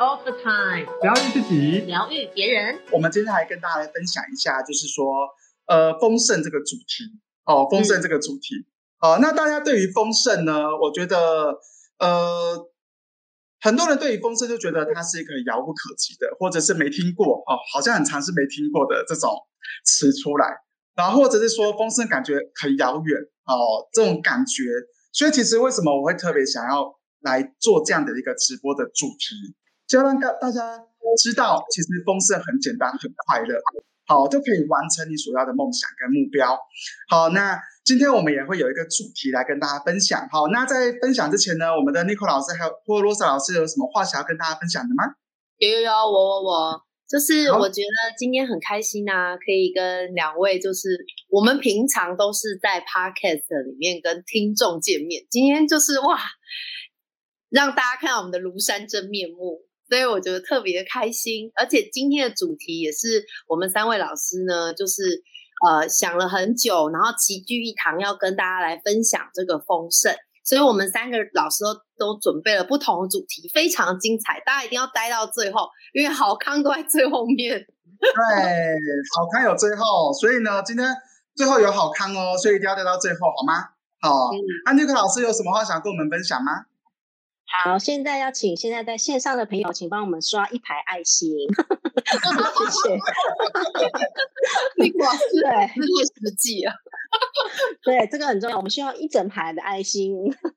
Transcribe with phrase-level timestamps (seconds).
[0.00, 2.80] all the time，疗愈自己，疗愈别人。
[2.90, 5.28] 我们今天还跟大家来分享一下，就是说，
[5.66, 7.04] 呃，丰盛这个主题
[7.44, 8.54] 哦，丰盛这个主题
[9.00, 9.18] 哦。
[9.20, 11.60] 那大家对于丰盛呢，我觉得，
[11.98, 12.66] 呃，
[13.60, 19.30] 很多人对于丰盛就觉得它是一个遥不可及的，或者是没听过哦，好像很常是没听过的这种
[19.84, 20.46] 词出来，
[20.96, 24.64] 然后或者是说丰盛感觉很遥远哦，这种感觉。
[25.12, 29.54] 所以其实为什么我会特别想要来做这样的一个直播的主题，
[29.90, 30.78] 就要让大大家
[31.20, 33.58] 知道，其实丰盛很简单，很快乐，
[34.06, 36.56] 好就可以完成你所要的梦想跟目标。
[37.08, 40.28] 好，那今天我们也会有一个主题来跟大家分享。
[40.30, 45.02] 好，那在分享之前呢，我们的 n i c o 老师还有或罗莎老师有什么话想要跟大家分享的吗？
[45.58, 46.82] 有有有，我我我。
[47.10, 56.16] 就是我觉得今天很开心啊，可以跟两位，就是我们平常都是在 podcast 里面跟听众见面，今天就是哇，
[57.48, 61.50] 让大家看到我们的庐山真面目，所以我觉得特别开心。
[61.56, 65.22] 而且今天的主题也是我们三位老师呢，就是
[65.66, 70.14] 呃想了很久，然后齐聚一堂要跟大家来分享这个丰盛。
[70.42, 77.58] 所以我们三个老师都都准备了不同的主题，非常精彩，大家一定要待到最后，因为好康都在最后面。
[78.00, 78.08] 对，
[79.14, 80.88] 好康有最后，所以呢，今天
[81.36, 83.68] 最后有好康哦，所以一定要待到最后，好吗？
[84.00, 84.30] 好，
[84.64, 86.64] 安妮克老师有什么话想跟我们分享吗？
[87.52, 92.98] 好，现在要请现在在线上的朋友，请帮我们刷一排爱心， 谢谢。
[94.78, 96.72] 你果 是对，太实际了。
[97.82, 100.14] 对，这个很重要，我们需要一整排的爱心。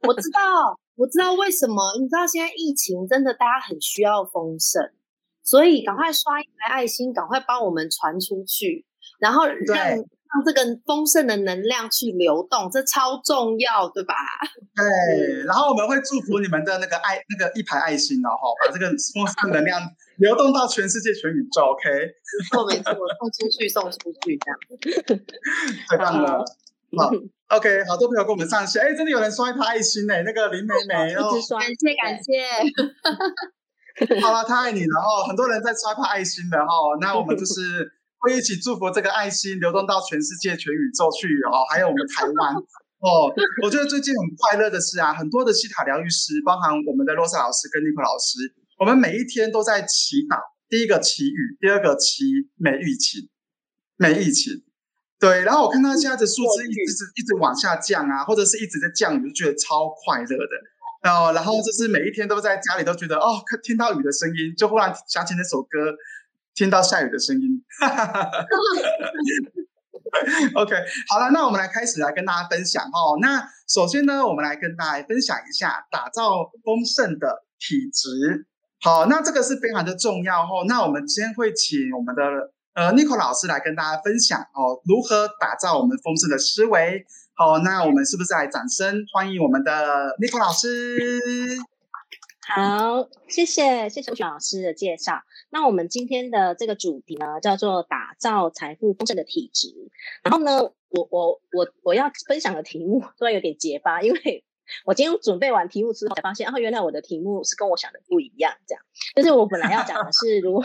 [0.08, 1.82] 我知道，我知道为什么。
[2.00, 4.92] 你知道现在疫情真的大家很需要丰盛，
[5.44, 8.86] 所以赶快刷一排爱心，赶快帮我们传出去，
[9.20, 9.98] 然后让。
[10.34, 14.16] 让这个丰盛的能量去流动，这超重要，对吧？
[14.76, 19.80] 对，然后我们会祝福你们的那个爱，那个一排爱心，然后把这个丰盛能量
[20.18, 21.62] 流动到全世界、全宇宙。
[21.66, 25.22] OK，没错没错，送出去，送出去，这样。
[25.88, 26.44] 太棒了，
[26.98, 27.12] 好
[27.56, 31.30] ，OK，好多朋友跟我们上线，哎，真的有人刷一排爱心呢，那个林美美哦，
[31.60, 32.42] 感谢感谢。
[34.20, 38.00] 好了，他爱你，然后很多人在刷排爱心的哈，那我们就是。
[38.24, 43.28] 会一起祝福这个爱心流动到全世界、全宇宙去哦，还有我们台湾哦。
[43.62, 48.40] 我觉得最近很快乐的是啊，很多的西塔疗愈师，包含我们的罗莎老师跟尼克老师，
[48.80, 50.40] 我们每一天都在祈祷。
[50.70, 52.24] 第一个祈雨，第二个祈
[52.56, 53.28] 美疫情，
[53.98, 54.64] 美疫情。
[55.20, 61.12] 对，然后我看到现在的数字一直一直往下降啊，或者是一直在降雨，就觉得超快乐的。
[61.12, 65.92] 哦，然后就是每一天都在家里都觉得哦，听到雨的声音，就忽然想起那首歌。
[66.56, 67.64] 听到下雨的声音，
[70.56, 70.76] OK，
[71.10, 73.18] 好了，那我们来开始来跟大家分享哦。
[73.20, 78.46] 那首先呢，我们来跟大家分享一下打造丰盛的体质。
[78.82, 80.66] 好，那这个是非常的重要哦。
[80.68, 82.22] 那我们今天会请我们的
[82.74, 87.04] 呃 n i c o 老师来跟大家分享哦，如何打造我们丰盛的思维。
[87.34, 91.58] 好，那我们是不是来掌声欢迎我们的 n i c o 老师？
[92.46, 95.22] 好，谢谢谢谢吴老师的介绍。
[95.50, 99.74] 那我们今天的这个主题呢，叫做打造财富丰盛的体质。
[100.24, 104.44] 然后呢，我我我我要分享的题目突然有点结巴，因为
[104.84, 108.54] 我今天准备完题目之后才发现，哦，原来我的题目是跟我想的不一样。
[108.68, 108.84] 这样，
[109.16, 110.62] 就是我本来要讲的是如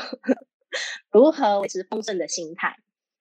[1.12, 2.76] 如何维持丰盛的心态。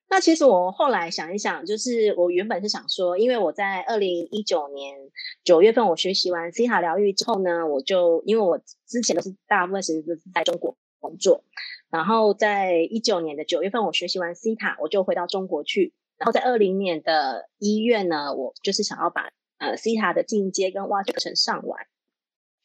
[0.09, 4.95] 那其实我后来想一想，就是我原本是想说，因为我在二零一九年
[5.43, 8.57] 九月份我学习完 C 塔疗愈之后呢，我就因为我
[8.87, 11.43] 之前都是大部分时间都是在中国工作，
[11.89, 21.85] 然后在一九年的九月份我学习完 C 塔，我就回到中国去，然后在二零年的一月呢，我就是想要把呃 C 塔的进阶跟挖掘课程上完，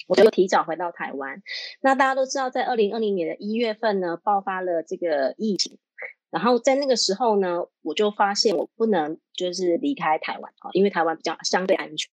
[0.06, 1.42] 我就提早回到台湾。
[1.80, 5.78] 那大家都知道，在二零二零年的一月份呢，爆发了这个疫情。
[6.32, 12.10] 然后在那个时候呢，我就发现我不能就是离开台湾啊，因为台湾比较相对安全，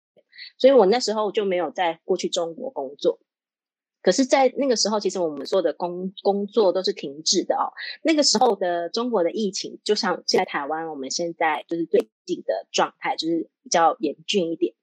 [0.57, 3.19] 所以我那时候就没有再过去中国工作。
[4.01, 7.69] 可是，在那个时候，其实我们做的工工作都是停滞的哦。
[8.01, 14.73] 那个时候的中国的疫情，就像现在台湾我们现在就是最近的状态，就是比较严峻一点。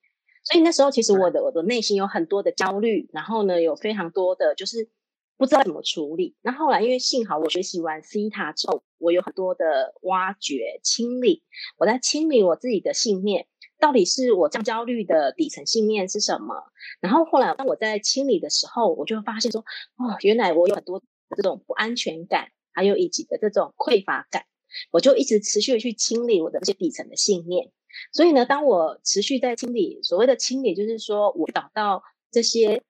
[0.45, 4.89] 所以那时候，其实我的我的内心有很多的焦虑，然后呢，有非常多的就是。
[5.37, 6.37] 不知道怎么处理。
[6.43, 11.43] 那后来，因为幸好我学习完 C 塔之后，我有很多的挖掘、清理。
[11.77, 13.47] 我在清理我自己的信念，
[13.79, 16.55] 到底是我这样焦虑的底层信念是什么？
[17.01, 19.61] 然后后来，当我在清理的时候，我就发现说，
[19.97, 21.03] 哦，原来我有很多
[21.37, 24.45] 这种不安全感，还有以及的这种匮乏感。
[24.93, 27.73] 我就一直持续的去清理我的这些底层的信念。
[28.13, 32.83] 所以呢，当我持续在清理，所谓的清理，就是说我找到这些。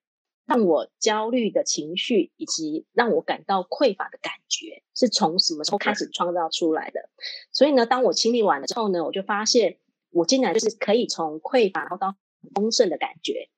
[0.47, 7.09] 让我焦虑的情绪，以及让我感到匮乏的感觉，是从什么时候开始创造出来的？
[7.53, 9.79] 所以呢，当我清理完了之后呢，我就发现
[10.11, 12.17] 我竟然就是可以从匮乏，到
[12.55, 13.49] 丰盛的感觉，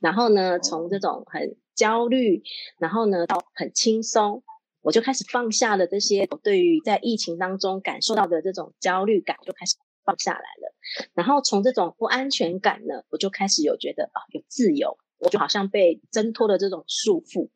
[0.00, 2.42] 然后呢，从这种很焦虑，
[2.78, 4.42] 然后呢到很轻松，
[4.80, 10.74] 我就开始放下了这些我对于在疫情当中感受到的这种焦虑感，就开始放下来了。
[11.14, 14.98] 然后从这种不安全感呢，我就开始有觉得啊，有自由。
[15.22, 17.48] 我就好像被挣脱了这种束缚，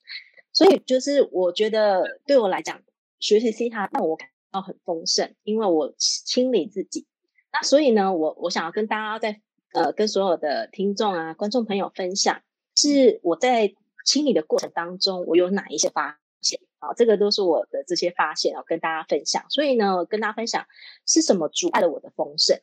[0.52, 2.80] 所以就是我觉得对我来讲，
[3.18, 7.08] 学习 C 塔让我感到很丰盛，因为我清理自己。
[7.52, 9.40] 那所以呢，我我想要跟大家在
[9.74, 12.40] 呃跟所有的听众啊、观众朋友分享，
[12.76, 13.74] 是我在
[14.04, 16.94] 清理的过程当中，我有哪一些发现啊？
[16.94, 19.44] 这个都是我的这些发现，要跟大家分享。
[19.50, 20.66] 所以呢，跟大家分享
[21.04, 22.60] 是什么阻碍了我的丰盛？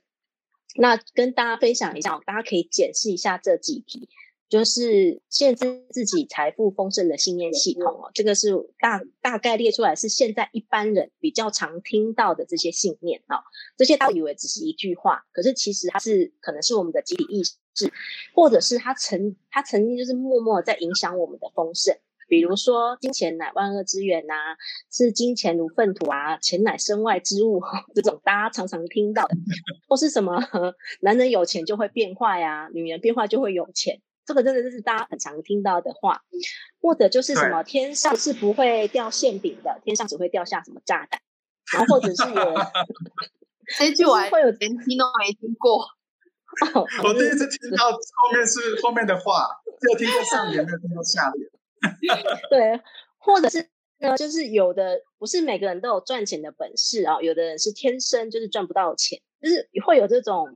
[0.76, 4.08] 那跟大家分享一下，大家可以检视一下这几题。
[4.54, 13.42] 就是限制自己财富丰盛的信念系统哦，这个是大大概列出来是现在一般人比较常听到的这些信念哦。
[13.76, 17.92] 这些大家以为只是一句话，可是其实它是可能是我们的集体意识，
[18.36, 21.98] 或者是他曾他曾经就是默默在影响我们的丰盛。
[22.28, 24.36] 比如说金钱乃万恶之源呐，
[24.92, 27.60] 是金钱如粪土啊，钱乃身外之物
[27.96, 29.36] 这种大家常常听到的，
[29.90, 30.38] 或是什么
[31.02, 34.00] 男人有钱就会变坏呀，女人变坏就会有钱。
[34.26, 36.22] 这个真的就是大家很常听到的话，
[36.82, 41.22] 或者就是什么天上是不会掉馅饼的，天上只会掉下什么炸弹，
[41.74, 42.56] 然后或者是有
[43.78, 45.88] 这句话会有连听都没听过。
[47.04, 49.48] 我第一次听到后面是后面的话，
[49.80, 51.50] 只有听过上联，没有听过下联。
[52.50, 52.80] 对，
[53.18, 53.68] 或者是
[53.98, 60.48] 呢，就是有的不是每个人都有赚钱的本事啊，有的人是天生就是赚不到钱，就是会有这种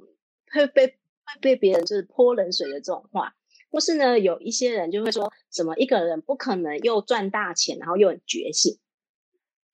[0.52, 0.96] 会被会
[1.42, 3.34] 被别人就是泼冷水的这种话。
[3.70, 8.78] 或是呢，有一些人就会说什么一个人不可能又赚大钱，然后又很觉醒，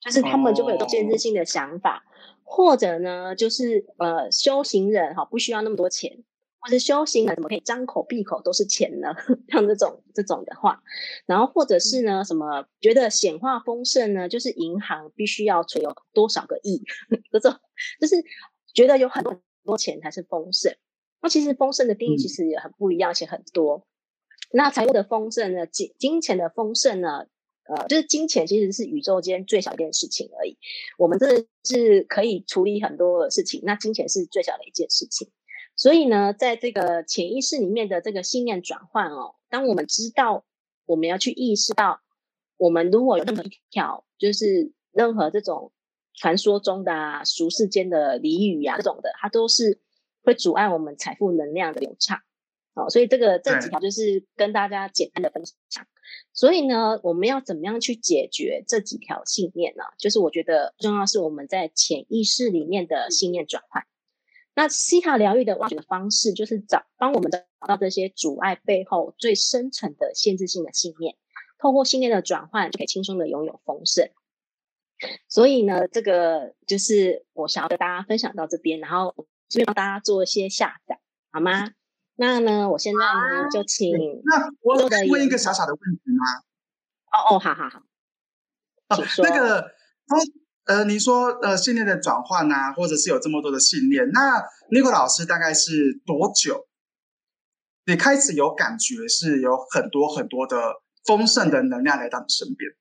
[0.01, 2.04] 就是他们就会有限制性的想法，
[2.44, 6.24] 或者呢，就是呃修行人哈不需要那么多钱，
[6.60, 9.10] 或者修行人怎么可以张口闭口都是钱呢？
[9.50, 10.81] 像这种这种的话，
[11.25, 16.84] 然后或者是呢什么觉得显化丰盛呢，就是银行必须要存有多少个亿，
[17.31, 17.56] 这种
[18.01, 18.16] 就是
[18.74, 20.75] 觉得有很多很多钱才是丰盛。
[21.24, 23.88] 那其实丰盛的定义其实也很不一样，而且很多。
[24.52, 25.66] 那财务的丰盛呢？
[25.66, 27.25] 金金钱的丰盛呢？
[27.64, 30.58] 呃，就是金钱其实是宇宙间最小一件事情而已。
[30.98, 35.31] 我们这是可以处理很多的事情，那金钱是最小的一件事情。
[35.78, 40.44] 所以呢，在这个潜意识里面的这个信念转换哦，当我们知道
[40.86, 42.02] 我们要去意识到，
[42.58, 45.72] 我们如果有任何一条，就是任何这种
[46.14, 49.80] 传说中的啊、俗世间的俚语啊这种的，它都是。
[50.24, 52.22] 会阻碍我们财富能量的流畅，
[52.74, 55.86] 好，所以这个这几条就是跟大家简单的分享。
[56.31, 59.84] 所以呢，我们要怎么样去解决这几条信念呢？
[59.98, 63.86] 就是我觉得重要是我们在潜意识里面的信念转换。
[64.56, 71.16] 那西塔疗愈的挖掘的方式，就是找帮我们找到这些阻碍背后最深层的限制性的信念，
[71.60, 74.10] 透过信念的转换，就可以轻松的拥有丰盛。
[75.28, 79.28] 所以呢，这个就是我想要跟大家分享到这边，然后。
[79.54, 81.00] 这边帮大家做一些下载，
[81.32, 81.70] 好吗？
[82.16, 83.92] 那呢，我现在呢就请
[84.26, 84.76] 那我
[85.12, 86.26] 问一个小小的问题吗？
[87.12, 89.24] 哦哦，好好好，请说。
[89.28, 89.72] 那个，
[90.66, 96.68] 呃，你说呃信念的转换啊，或者是有这么多的信念，那那个老师大概是多久？
[97.86, 102.72] 你开始有感觉是有很多很多的丰盛的能量来到你身边？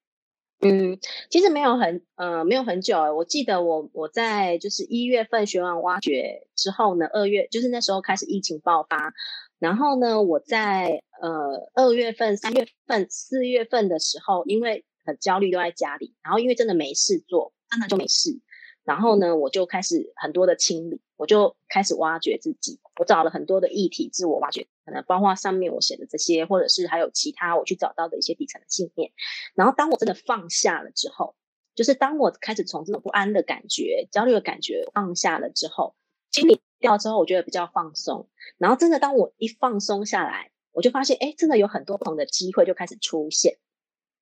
[0.65, 9.13] 嗯，其实没有很呃没有很久我记得我我在就是一月份学完挖掘之后呢，二月就是那时候开始疫情爆发，
[9.59, 18.41] 然后呢我在呃二月份、三月份、四月份的时候，因为很焦虑都在家里，然后因为真的没事做，真的就没事。
[18.85, 22.79] 然后呢，我就开始很多的清理，我就开始挖掘自己。
[23.01, 29.13] 我找了很多的议题，自我挖掘，可能包括上面我写的这些，或者是还有其他我去找到的一些底层的信念。
[29.55, 31.35] 然后，当我真的放下了之后，
[31.75, 35.95] 就是当我开始从这种不安的感觉、焦虑的感觉放下了之后，
[36.31, 38.29] 清理掉之后，我觉得比较放松。
[38.59, 43.59] 然后，真的当我一放松下来，我就发现，哎，真的有很多不同的机会就开始出现。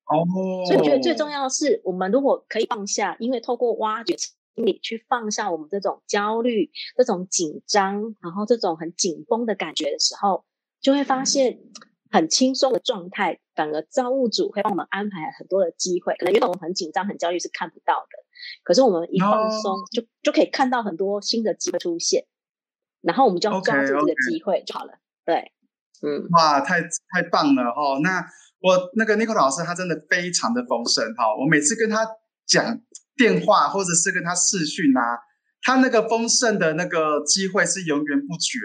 [0.05, 0.25] 哦，
[0.67, 4.15] 所以我觉得最重要的是，我们如果可以放下，因为透过挖掘。
[4.53, 10.43] 你去放下我们这种焦虑、这种紧张，然后这种很紧绷的感觉的时候，
[10.81, 11.59] 就会发现
[12.09, 16.15] 很轻松的状态，反而造物主会帮我们安排很多的机会。
[16.15, 18.23] 可能因为我们很紧张、很焦虑是看不到的，
[18.63, 22.25] 可是我们一放松，就就可以看到很多新的机会出现，
[23.01, 24.93] 然后我们就要抓住这个机会就好了。
[25.23, 25.51] 对
[26.01, 27.99] 嗯，哇，太太棒了哈！
[28.01, 28.25] 那
[28.59, 32.07] 我那个 Nico 老师他真的非常的丰盛哈，我每次跟他
[32.47, 32.81] 讲
[33.15, 35.19] 电话或者是跟他视讯啊，
[35.61, 38.57] 他那个丰盛的那个机会是源源不绝，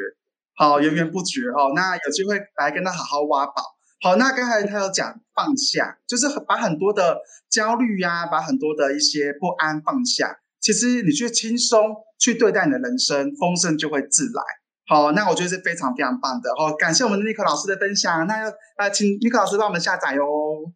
[0.56, 1.70] 好源源不绝哈。
[1.74, 3.62] 那有机会来跟他好好挖宝。
[4.02, 10.38] 好，那刚才他有讲放下，就是把很多的焦虑呀，把很多的一些不安放下。
[10.60, 14.42] 其实你去轻松去对待你的人生，丰盛就会自来。
[14.86, 16.50] 好，那我觉得是非常非常棒的。
[16.56, 18.26] 好，感谢我们的尼克老师的分享。
[18.26, 20.70] 那要呃，请尼克老师帮我们下载哦。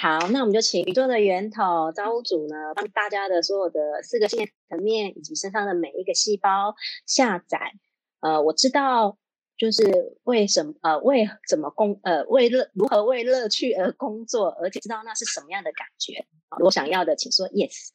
[0.00, 6.74] 好，那我们就请宇宙的源头造物主呢，帮大家的所有的四个信念层面以及身上的每一个细胞
[7.06, 7.58] 下载。
[8.20, 9.18] 呃，我知道。
[9.62, 16.26] 就是为什么呃为怎么工呃为乐如何为乐趣而工作，而且知道那是什么样的感觉。
[16.64, 17.90] 我想要的，请说 yes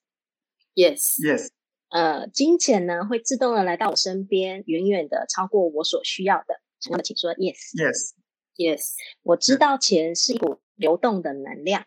[0.75, 1.49] yes yes。
[1.89, 6.61] 呃，金钱呢会自动的来到我身边，远远的超过我所需要的。
[6.79, 8.11] 想要的，请说 yes yes
[8.55, 8.93] yes。
[9.23, 11.85] 我知道钱是一股流动的能量。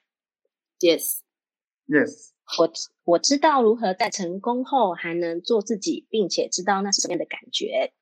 [0.81, 1.21] yes
[1.89, 2.33] yes。
[2.59, 2.71] 我
[3.05, 7.95] 我知道如何在成功后还能做自己，并且知道那是什么样的感觉。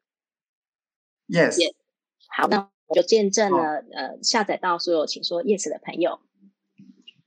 [1.28, 1.58] Yes，
[2.35, 3.85] 好，那我就见证了。
[3.92, 6.20] 呃，下载到所有请说 Yes 的朋友。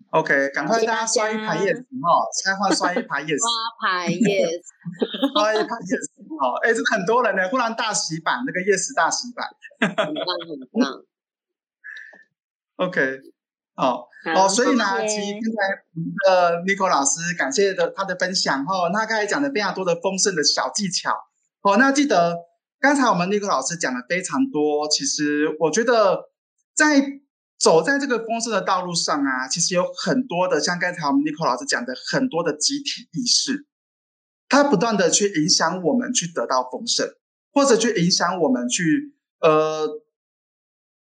[0.10, 3.48] OK，赶快大家刷一排 Yes 哦，拆换刷一排 Yes，刷
[3.80, 4.62] 牌 Yes，
[5.34, 6.10] 刷一排 Yes
[6.42, 6.58] 哦。
[6.64, 9.48] 哎，这很多人呢，忽然大洗版，那个 Yes 大洗版，
[9.80, 11.06] 很棒很棒。
[12.88, 13.20] OK，
[13.76, 21.16] 好，哦，所以呢，其实刚才我们的 Nico 老师感谢的他的分享哦，那刚才讲的非常多的丰盛的小技巧
[21.62, 22.51] 哦，那记得。
[22.82, 26.32] 刚才我们尼克老师讲的非常多，其实我觉得
[26.74, 27.22] 在
[27.60, 33.68] 走在这个丰盛的道路上啊，其实有很多的，像刚才我们尼克老师讲的很多的集体意识，
[34.50, 37.08] 它不断的去影响我们去得到丰盛，
[37.54, 39.88] 或者去影响我们去呃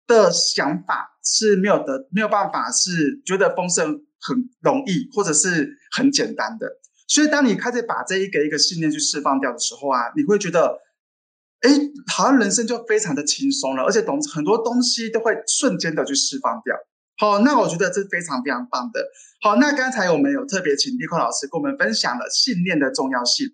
[0.07, 6.69] 的想法是没有的，没有办法是觉得丰盛很容易或者是很简单的。
[7.09, 10.79] 所以当你开始把这一个一个信念去释放掉的时候啊，你会觉得。
[11.61, 11.71] 哎，
[12.07, 16.75] 好像人生就非常的轻松了，而且懂很多东西都会瞬间的去释放掉。
[17.19, 19.05] 好，那我觉得这是非常非常棒的。
[19.43, 23.47] 好，那刚才我们有特别请立坤老师跟我们分享了信念的重要性，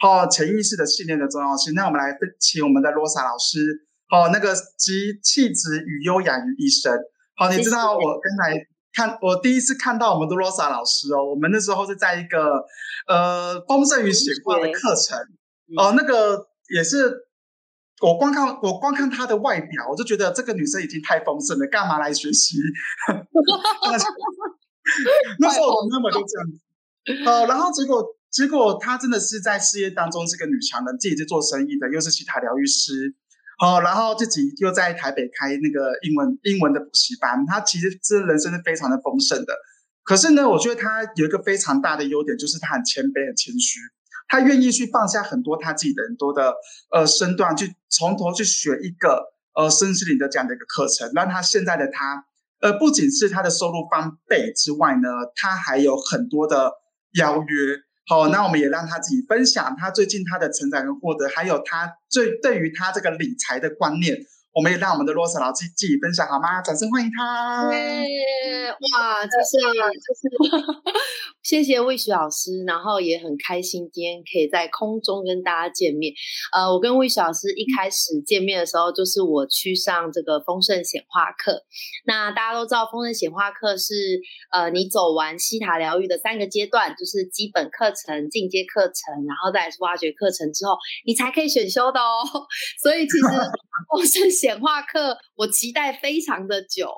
[0.00, 1.72] 好，潜意识的信念的重要性。
[1.72, 6.92] 那我们来分请我们的罗莎老师，好，那个集气质与优雅于一身。
[7.36, 12.62] 好，你知道我刚才看我第一次看到我们的罗莎老师哦，我们那时候是在一个
[13.08, 15.18] 呃丰盛与显化的课程
[15.78, 17.24] 哦，那个也是。
[18.02, 22.58] 我光看我光看她的外表，我就觉得这个女生已经太丰盛了，干嘛来学习？
[25.40, 26.60] 那时候我妈妈就这样子，
[27.24, 33.14] 呃，然后结果结果她真的是在事业当中是个女强人，自己是做生意的，又是其他疗愈师，
[33.58, 39.54] 好，然后自己又在台北开那个英文英文的补习班，她其实这人生是非常的丰盛的。
[40.04, 43.80] 可是呢，我觉得她有一个非常大的优点，就是她很谦卑、很谦虚。
[44.28, 46.54] 他愿意去放下很多他自己的很多的
[46.90, 52.24] 呃身段，去从头去学一个呃身心灵的这样的一个课程，让他现在的他
[52.60, 56.72] 呃不仅是他的收入翻倍之外呢，他还有很多的
[57.14, 57.76] 邀约。
[58.08, 64.16] 好，那我们也让他自己分享他最近他的成长跟获得，还有他最对于他这个理财的观念。
[64.56, 66.62] 我们也让我们的罗斯老师自己分享好吗？
[66.62, 67.68] 掌声欢迎他！
[67.68, 67.70] 哇，
[69.26, 69.60] 就是
[70.00, 70.64] 就是，
[71.44, 76.10] 谢谢魏许老师，然后也很开心今天可以在空中跟大家见面。
[76.56, 81.62] 呃，我跟魏许老师一开始见面的时候，就是我去上这个丰盛显化课。
[82.06, 83.92] 那大家都知道，丰盛显化课是
[84.50, 92.24] 呃，你走完西塔疗愈的三个阶段，就是基本课程、进阶课程，然后再是挖掘课程之后，你才可以选修的哦。
[92.82, 93.26] 所以其实
[93.92, 96.88] 丰盛显显化课，我期待非常的久。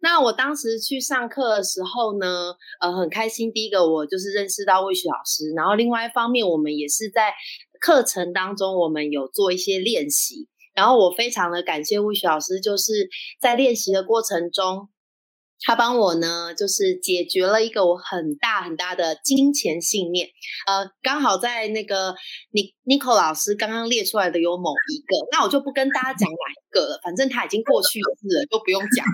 [0.00, 3.52] 那我当时去上课的时候呢，呃，很开心。
[3.52, 7.34] 第一个，我就是认识到魏雪老师，然后另外一方面，我们也是在
[7.78, 10.48] 课程当中，我们有做一些练习。
[10.74, 14.88] 然后我非常的感谢魏雪老师，就是在练习的过程中。
[15.66, 20.28] 他帮我呢，就是解决了一个我很大很大的金钱信念。
[20.66, 22.14] 呃，刚好在那个
[22.52, 29.12] 尼尼 o 老师刚刚列出来的有某一个，那我就不跟大家讲哪一个了，反正他已经过去式了，就不用讲了。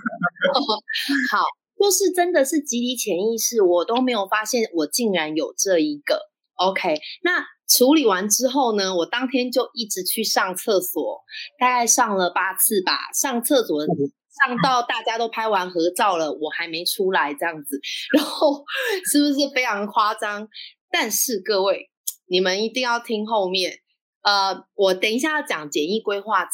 [1.31, 1.45] 好，
[1.79, 6.19] 就是真的是集体潜意识，我都没有发现我竟然有这一个。
[6.57, 11.23] OK，那处理完之后呢，我当天就一直去上厕所，
[11.59, 13.87] 大概上了八次吧，上厕所。
[14.31, 17.81] 上到大家都拍完合照了，我还没出来这样子，
[18.17, 18.65] 然后
[19.11, 20.49] 是不是非常夸张？
[20.91, 21.91] 但是各位，
[22.27, 23.81] 你们一定要听后面。
[24.23, 26.51] 呃，我等一下要讲简易规划财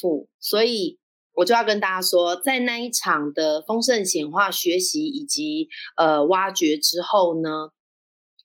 [0.00, 0.98] 富，所以
[1.34, 7.50] 我就要跟大家说，在那一场的丰盛显化学习以及呃挖掘之后呢，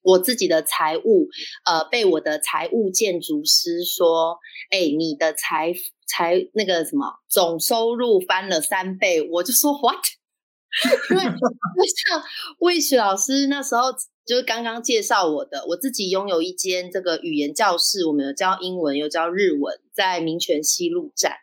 [0.02, 1.30] 我自己的财务
[1.66, 4.40] 呃被我的财务建筑师说，
[4.72, 5.74] 哎，你的财
[6.10, 10.19] 才那个什么总收入翻了三倍，我就说 what？
[11.12, 12.24] 因为像
[12.60, 13.94] 魏雪老师那时候。
[14.26, 21.34] 就是刚刚介绍我的，我自己拥有一间这个语言教室，我们有教英文，有教日文，在民权西路站。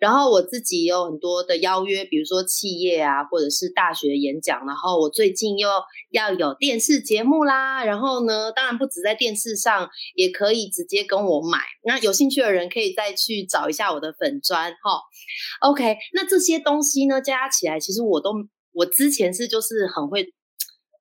[0.00, 4.66] 然后我自己有很多的邀约，比如说企业啊，或者是大学演讲。
[4.66, 5.68] 然后我最近又
[6.10, 7.84] 要有电视节目啦。
[7.84, 11.60] 然后呢，当然不止在电视上，也可以直接跟我买。
[11.84, 15.00] 那有兴趣的人可以再去找一下我的粉砖哈。
[15.60, 18.32] OK，那这些东西呢，加起来，其实我都
[18.72, 20.32] 我之前是就是很会。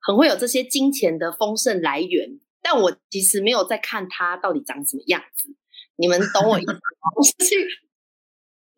[0.04, 5.56] 很会有这些金钱的丰盛来源，但我其实没有在看它到底长什么样子。
[5.96, 6.80] 你们懂我意思吗？
[7.16, 7.60] 我相信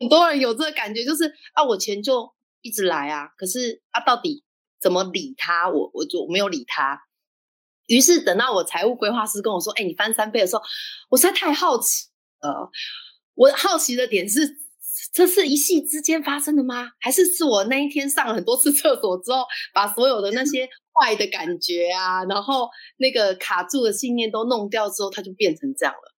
[0.02, 4.44] 很多人有这个感觉，就是啊，我钱就一直来啊，可是啊，到底
[4.82, 5.70] 怎么理他？
[5.70, 7.00] 我我就没有理他。
[7.88, 10.62] 于是等到我财务规划师跟我说：“哎，你翻三倍的时候，
[11.08, 12.10] 我实在太好奇
[12.42, 12.70] 了。
[13.36, 14.60] 我好奇的点是。”
[15.14, 16.90] 这是一夕之间发生的吗？
[17.00, 22.68] 还是是我那一天上了很多次厕所之后，把所有的那些坏的感觉啊，然后
[22.98, 26.12] 那个卡住的信念都弄掉之后，它就变成这样了？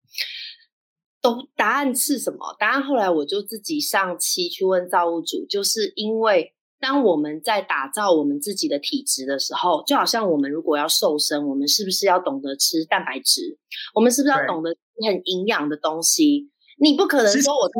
[1.21, 2.55] 都答案是什么？
[2.57, 13.57] 答案后来我就自己上期去问造物主，就是因为当我们在打造我们自己的体质的时候，就好像我们如果要瘦身，我们是不是要懂得吃蛋白质？
[13.93, 14.73] 我们是不是要懂得
[15.05, 16.49] 很营养的东西？
[16.79, 17.73] 你不可能说我在。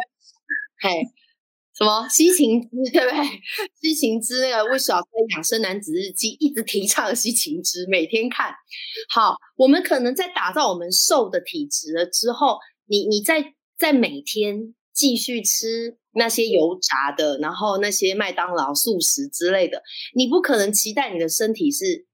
[0.85, 1.01] 嘿，
[1.75, 3.25] 什么西芹汁对不对？
[3.81, 8.53] 西芹汁那个魏小飞养生男子日记一直提倡西芹汁，每天看
[9.09, 9.35] 好。
[9.55, 19.81] 我们可能在打造我们瘦的体质了之后，你你在在每天继续吃那些油炸的，然后那些麦当劳素食之类的，
[20.15, 22.05] 你不可能期待你的身体是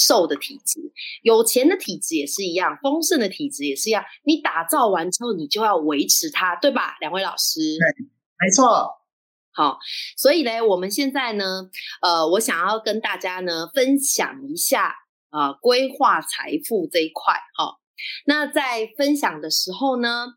[0.00, 0.80] 瘦的体质。
[1.22, 4.02] 有钱的体质也是一样，丰盛的体质也是一样。
[4.24, 6.96] 你打造完之后，你就要维持它，对吧？
[7.00, 8.06] 两位老师，对，
[8.38, 8.96] 没错。
[9.52, 9.78] 好，
[10.16, 11.68] 所以呢，我们现在呢，
[12.00, 14.94] 呃，我想要跟大家呢分享一下
[15.30, 17.34] 啊，规划财富这一块。
[17.56, 17.78] 哈，
[18.26, 20.36] 那在分享的时候呢，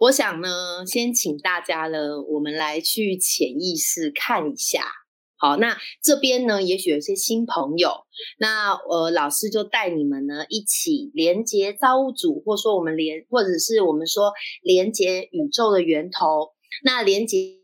[0.00, 4.92] 我想呢，先请大家呢，我们来去潜意识看一下。
[5.42, 8.04] 好，那这边呢，也许有些新朋友，
[8.38, 16.50] 那呃，老师就带你们呢一起连接造物主，或说我们连，或者是我们说连接宇宙的源头。
[16.84, 17.56] 那连接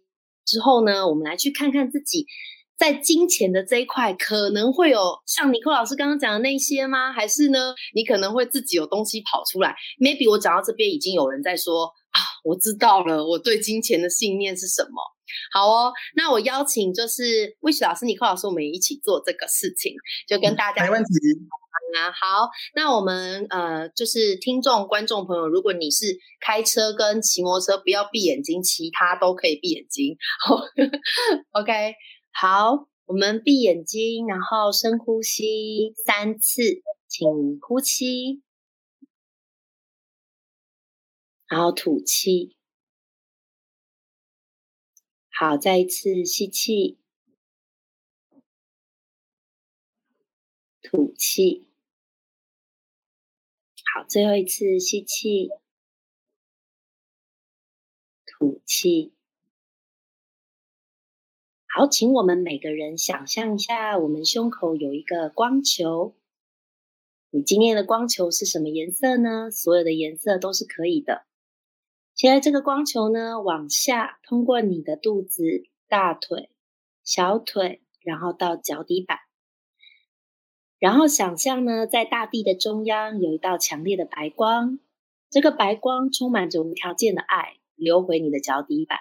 [0.47, 2.25] 之后呢，我们来去看看自己
[2.79, 7.13] 在金钱的这一块，可能会有像尼克老师刚刚讲的那些吗？
[7.13, 15.16] 还是呢，你可能会自己有东西跑出来？Maybe 我讲到这边，已经有人在说啊，我知道了，我对金钱的信念是什么？
[15.53, 19.95] 好哦，那我邀请就是 Wish 老师、尼克老师，我们一起做这个事情，
[20.29, 21.09] 就跟大家没问题
[21.99, 22.11] 啊。
[22.13, 30.17] 好，那我们呃，就是听众、观众朋友，如果你是开车跟骑摩托车，不要闭眼睛，其他都可以闭眼睛。
[31.53, 31.95] OK，
[32.33, 36.63] 好，我们闭眼睛，然后深呼吸三次，
[37.09, 37.27] 请
[37.61, 38.43] 呼气，
[41.49, 42.56] 然后吐气。
[45.39, 46.97] 好，再一次吸气，
[50.81, 51.69] 吐气。
[53.95, 55.51] 好，最后一次吸气，
[58.25, 59.13] 吐气。
[61.67, 66.17] 好，请我们每个人想象一下，我们胸口有一个光球。
[67.29, 69.51] 你今天的光球是什么颜色呢？
[69.51, 71.27] 所有的颜色都是可以的。
[72.17, 75.43] 现在这个光球呢，往下通过你的肚子、
[75.87, 76.49] 大腿、
[77.05, 79.19] 小腿，然后到脚底板，
[80.79, 84.79] 然后想象呢，在大地的中央有一道强烈的白光，
[85.29, 88.99] 这个白光充满着无条件的爱，流回你的脚底板，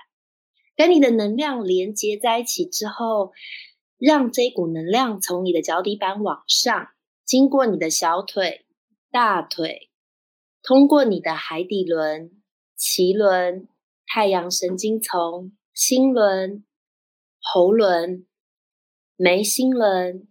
[0.75, 3.31] 跟你的能量连接在一起之后，
[3.97, 6.89] 让这股能量从你的脚底板往上，
[7.23, 8.65] 经过你的小腿、
[9.09, 9.89] 大腿，
[10.61, 12.41] 通过你的海底轮。
[12.77, 13.67] 脐轮、
[14.05, 16.65] 太阳神经丛、心轮、
[17.41, 18.25] 喉轮、
[19.15, 20.27] 眉心轮，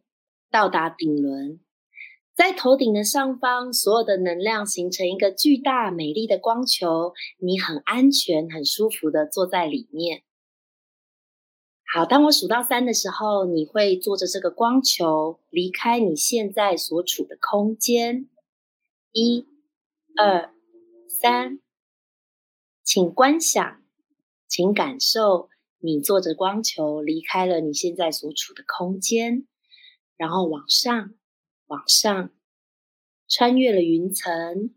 [0.50, 1.58] 到达顶轮，
[2.34, 10.22] 在头顶的上方，所有的能量形成一个巨大美丽的光球，你很安全、很舒服的坐在里面。
[11.94, 18.28] 好，当我数到三的时候，你会坐着这个光球离开你现在所处的空间。
[19.12, 19.46] 一、
[20.16, 20.52] 二、
[21.08, 21.63] 三。
[22.84, 23.82] 请观想，
[24.46, 29.48] 请感受你坐着光球离开了你现在所处的空间，
[30.16, 31.14] 然后往上，
[31.66, 32.30] 往上，
[33.26, 34.74] 穿越了云层，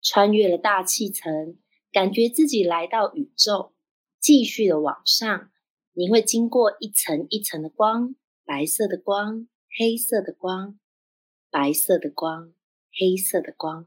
[0.00, 1.58] 穿越了大气层，
[1.92, 3.74] 感觉自己来到宇宙，
[4.18, 5.50] 继续的往上。
[5.92, 9.46] 你会经过一层一层的光，白色的光，
[9.78, 10.80] 黑色的光，
[11.50, 12.54] 白色的光，
[12.98, 13.86] 黑色的光，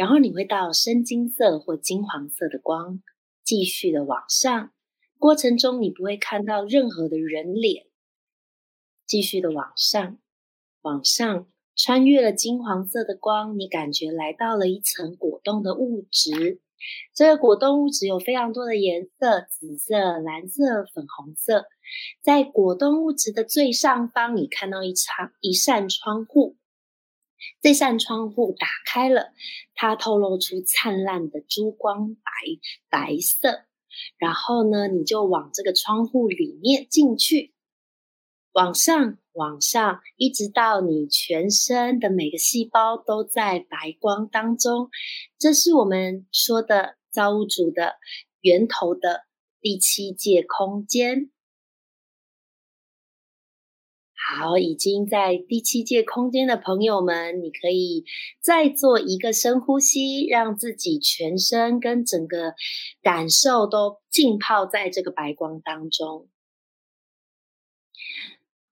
[0.00, 3.02] 然后你会到深金色或金黄色的光，
[3.44, 4.72] 继续的往上。
[5.18, 7.84] 过程中你不会看到任何的人脸，
[9.06, 10.16] 继续的往上，
[10.80, 16.62] 往上，穿越了金黄色的光，你感觉来到了一层果冻的物质。
[17.14, 21.66] 这个果冻物质有非常多的颜色，紫色、蓝色、粉红色。
[22.22, 26.56] 在果冻物质的最上方，你看到一场一扇窗户，
[27.60, 29.32] 这扇窗户打开了，
[29.74, 32.30] 它透露出灿烂的珠光白
[32.88, 33.66] 白色。
[34.18, 37.54] 然后呢，你就往这个窗户里面进去，
[38.52, 39.18] 往上。
[39.32, 44.90] 往上，一直到你全身的每个细胞都在白光当中，
[45.38, 47.94] 这是我们说的造物主的
[48.40, 49.22] 源头的
[49.60, 51.30] 第七界空间。
[54.22, 58.04] 好，已经在第七界空间的朋友们，你可以
[58.40, 62.54] 再做一个深呼吸，让自己全身跟整个
[63.02, 66.28] 感受都浸泡在这个白光当中。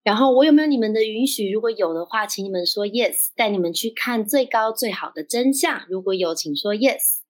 [0.03, 1.49] 然后我有没有你们的允许？
[1.49, 5.85] 如果有的话，请你们说 yes，带你们去看最高最好的真相。
[5.89, 7.21] 如果有，请说 yes。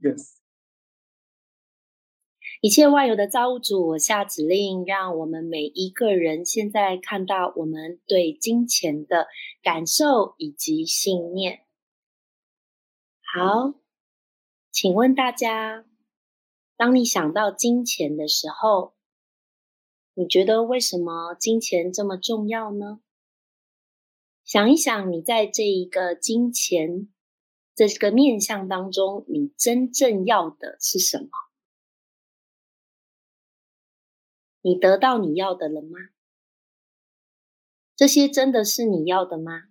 [0.00, 0.33] yes。
[2.64, 9.26] 一切万有的造物主，我下指令，让我们每一个人现在看到我们对金钱的
[9.62, 11.66] 感受以及信念。
[13.20, 13.74] 好，
[14.70, 15.84] 请问大家，
[16.78, 18.94] 当你想到金钱的时候，
[20.14, 23.00] 你觉得为什么金钱这么重要呢？
[24.42, 27.12] 想一想，你在这一个金钱
[27.74, 31.28] 这个面相当中，你真正要的是什么？
[34.66, 35.98] 你得到你要的了吗？
[37.94, 39.64] 这些真的是你要的吗？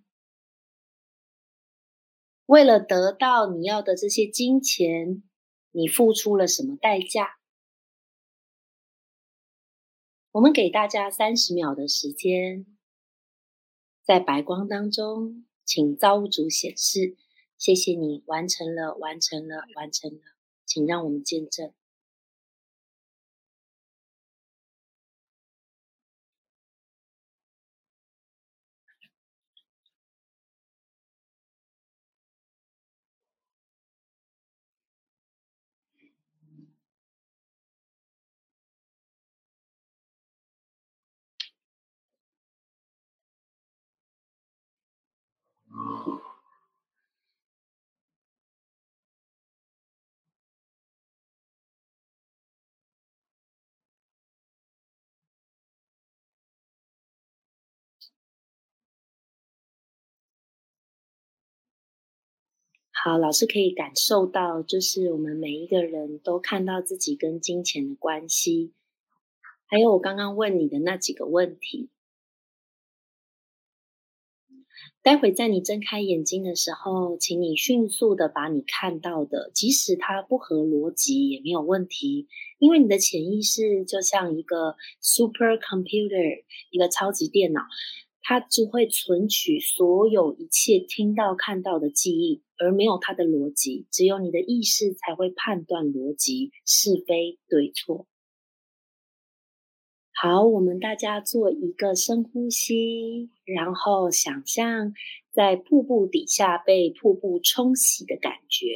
[2.46, 5.24] 为了得到你要的这些金钱，
[5.72, 7.40] 你付出了什么代价？
[10.30, 12.64] 我们给大家三十秒的时间，
[14.04, 17.16] 在白光当中，请造物主显示，
[17.58, 20.20] 谢谢你完成了，完成了，完成了，
[20.64, 21.74] 请让我们见证。
[63.04, 68.72] 好，老师可以感受到，就是我们每一个人都看到自己跟金钱的关系，
[69.66, 71.90] 还有我刚刚问你的那几个问题。
[75.02, 82.26] 待会在你睁开眼睛的时候，请你迅速的把你看到的，即使它不合逻辑也没有问题，
[82.58, 87.60] 因为你的潜意识就像一个 super computer，一个超级电脑，
[88.26, 98.06] 它只会存取所有一切听到看到的记忆，而没有它的逻辑，只有你的意识才会判断逻辑是非对错。
[100.14, 104.94] 好，我们大家做一个深呼吸，然后想象
[105.30, 108.66] 在瀑布底下被瀑布冲洗的感觉，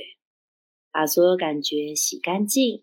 [0.93, 2.83] 把所有感觉洗干净。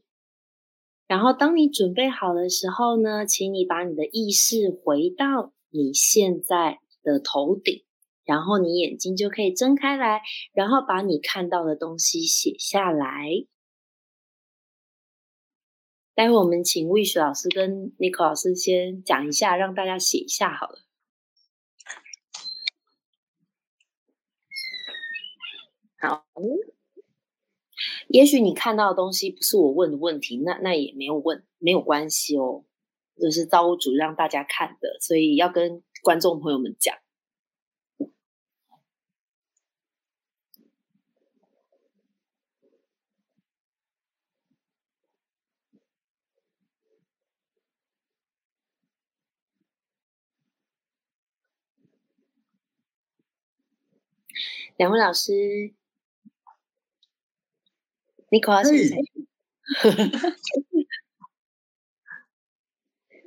[1.07, 7.83] 然后，当你准备好的时候呢，请你把你的意识回到你现在的头顶，
[8.23, 10.21] 然后你眼睛就可以睁开来，
[10.53, 13.45] 然后把你看到的东西写下来。
[16.13, 20.79] 待会我们请魏雪老师跟 Nico 老师先讲一下，让大家写一下好了。
[25.99, 26.25] 好，
[28.07, 32.63] 也许你看到的东西不是我问的问题，那那也没有问，没有关系哦。
[33.21, 36.95] 就是造物主让大家看的所以要跟观众朋友们讲。
[54.77, 55.73] 两位老师
[58.29, 58.71] 你考试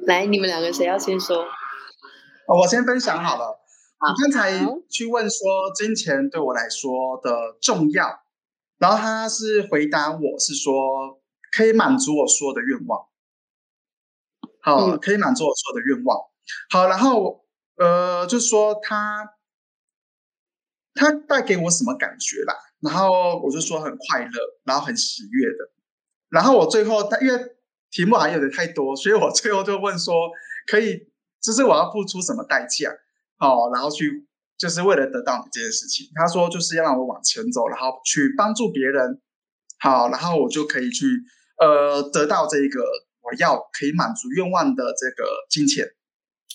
[0.08, 1.44] 来，你们两个谁要先说？
[2.46, 3.60] 哦，我先分享好了。
[4.00, 8.22] 你刚才去问说金钱对我来说的重要，
[8.78, 11.20] 然后他是回答我是说
[11.52, 13.06] 可以满足我所有的愿望。
[14.62, 16.18] 好，可以满足我所有的愿望。
[16.70, 17.44] 好，然后
[17.76, 19.34] 呃，就是说他
[20.94, 22.54] 他带给我什么感觉啦？
[22.80, 24.30] 然后我就说很快乐，
[24.64, 25.70] 然后很喜悦的。
[26.30, 27.57] 然后我最后他因为
[27.90, 30.14] 题目还有点太多，所以我最后就问说，
[30.66, 31.08] 可以
[31.42, 32.90] 就是我要付出什么代价？
[33.38, 36.08] 好，然后去就是为了得到你这件事情。
[36.14, 39.20] 他说就是要让我往前走，然后去帮助别人。
[39.80, 41.06] 好，然后我就可以去
[41.58, 42.82] 呃得到这个。
[43.20, 45.84] 我要可以满足愿望的这个金钱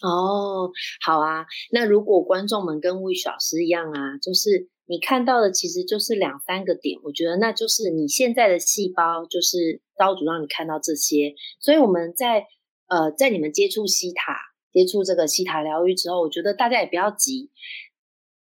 [0.01, 0.71] 哦，
[1.05, 1.45] 好啊。
[1.71, 11.33] 那如果观众们跟魏老师一样啊，就是你看到的其实就是两三个点，我觉得那就是你现在的细胞，就是刀主让你看到这些。
[11.59, 12.45] 所以我们在
[12.85, 14.37] 呃，在你们接触西塔、
[14.71, 17.49] 接触这个西塔疗愈之后，我觉得大家也不要急，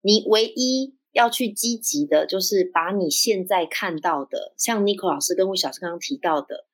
[0.01, 6.65] 你唯一要去积极的，就是把你现在看到的，像 n i c o 老师跟魏小师刚刚提到的。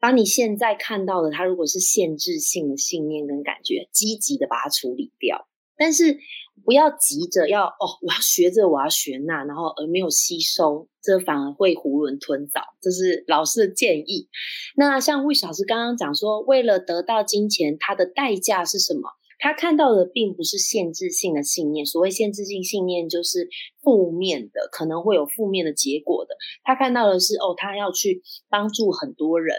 [0.00, 6.18] 把你现在看到的，它如果是限制性的信念跟感觉，积极的把它处理掉，但是
[6.64, 12.60] 不要急着要哦，我要学这，我要学那，然后而没有吸收，这反而会囫囵吞枣。
[12.80, 14.28] 这是老师的建议。
[14.76, 19.02] 那像魏老师刚刚讲说，为了得到金钱，它的代价是什么？
[19.38, 23.50] 他看到的并不是限制性的信念，所谓限制性信念就是
[23.82, 26.34] 负面的，可能会有负面的结果的。
[26.64, 29.54] 他看到的是哦，他要去帮助很多人。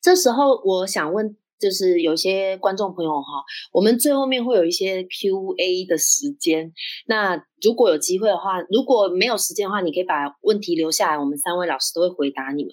[0.00, 6.72] 这时候，我想问，就是有些观众朋友哈，我们最后面会有一些 Q&A 的时间。
[7.06, 12.72] 那如果有机会的话，如果没有时间的话，你可以把问题留下来，我们三位老师都会回答你们。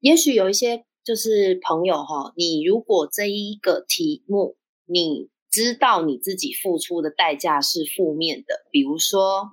[0.00, 9.52] 也许有一些就是朋友哈，你如果这一个题目，你知道你自己付出的代价是负面的，比如说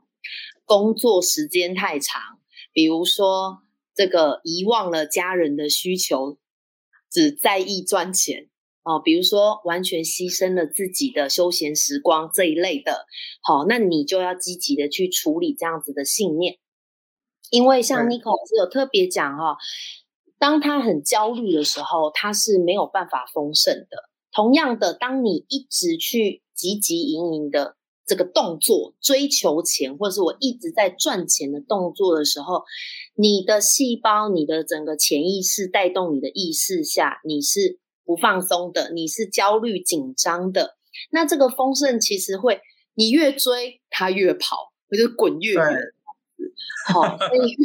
[0.65, 2.21] 工作时间太长，
[2.73, 3.59] 比如说
[3.95, 6.37] 这个遗忘了家人的需求。
[7.11, 8.49] 只在意赚钱
[8.83, 13.05] 哦，比如说完全牺牲了自己的休闲时光这一类的，
[13.41, 16.57] 好，那你就要积极的去处理这样子的信念，
[17.49, 19.57] 因为像 n i c o 是有特别讲哈，
[20.37, 24.09] 当他很焦虑的时候，他是没有办法丰盛的。
[24.31, 27.78] 同样的，当你一直去汲汲营营的。
[28.09, 32.63] 这个动作追求钱，或者是我一直在赚钱的动作的时候，
[33.13, 40.75] 你的细胞、你的整个潜意识带动你的意识下，你是不放松的，你是焦虑紧张的。
[41.11, 42.59] 那这个丰盛其实会，
[42.95, 45.63] 你越追它越跑，我就滚越远。
[46.91, 47.55] 好，所以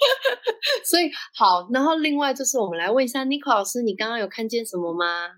[0.88, 5.28] 所以好，然后另外就是我们来问一下 n i c o 老师，你刚刚有看见什么吗？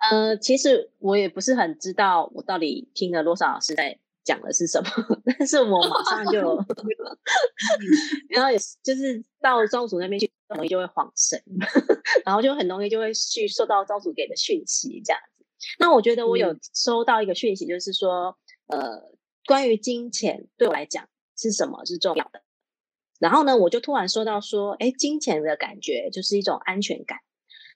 [0.00, 4.90] 呃，其实我也不是很知道我到底听了多少老师在讲的是什么，
[5.24, 6.40] 但是我马上就，
[8.30, 11.42] 然后也就是到招主那边去，很容易就会晃神，
[12.24, 15.44] 然后就很容易就会去受到招主给的讯息这样子。
[15.78, 19.02] 那我觉得我有收到一个讯息，就是说，呃，
[19.46, 22.42] 关于金钱对我来讲是什么是重要的。
[23.18, 27.18] 然后呢，我就突然收到说，哎，金钱的感觉就是一种安全感。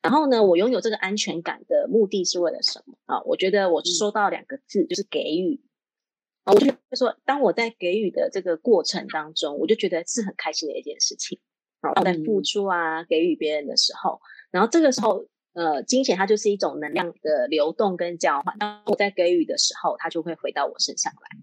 [0.05, 3.23] 然后呢，我拥有这个安全感的目的是为了什么啊？
[3.23, 5.63] 我觉得我收到两个字，就是给予
[6.43, 6.53] 啊。
[6.53, 11.41] 我就说，当我在给予的这个过程当中，我就觉得是很开心的一件事情。
[11.97, 18.59] 我在付出啊，给予别人的时候，然后这个时候，呃，金钱它就是一种能量的流动跟交换。
[18.59, 21.39] 当我在给予的时候，它就会回到我身上来。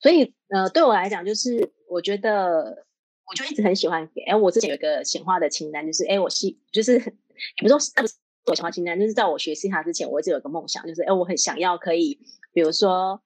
[0.00, 2.84] 所以，呃，对我来讲，就是我觉得，
[3.30, 4.22] 我就一直很喜欢给。
[4.22, 7.14] 哎，我之前有一个显化的清单，就是哎，我希就是。
[7.56, 8.14] 比如说，不是
[8.46, 12.18] 我想要清单，就是在我学习它之前，我一直有个梦想，就是哎，我很想要可以，
[12.52, 13.22] 比如说，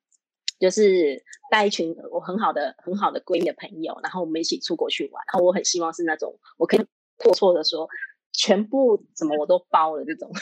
[0.58, 6.86] 就是带一群我很好的、很好的闺蜜的朋友，然后我们一起出国去玩，然后我很希望是那种我可以
[7.18, 7.88] 破错的说。
[8.36, 10.34] 全部怎么我都包了这种，哦，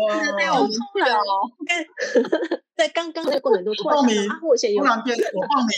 [0.00, 0.08] 我
[0.92, 1.50] 突然哦，
[2.74, 5.70] 在刚刚那个过程中突然啊，我先有突然变我报名，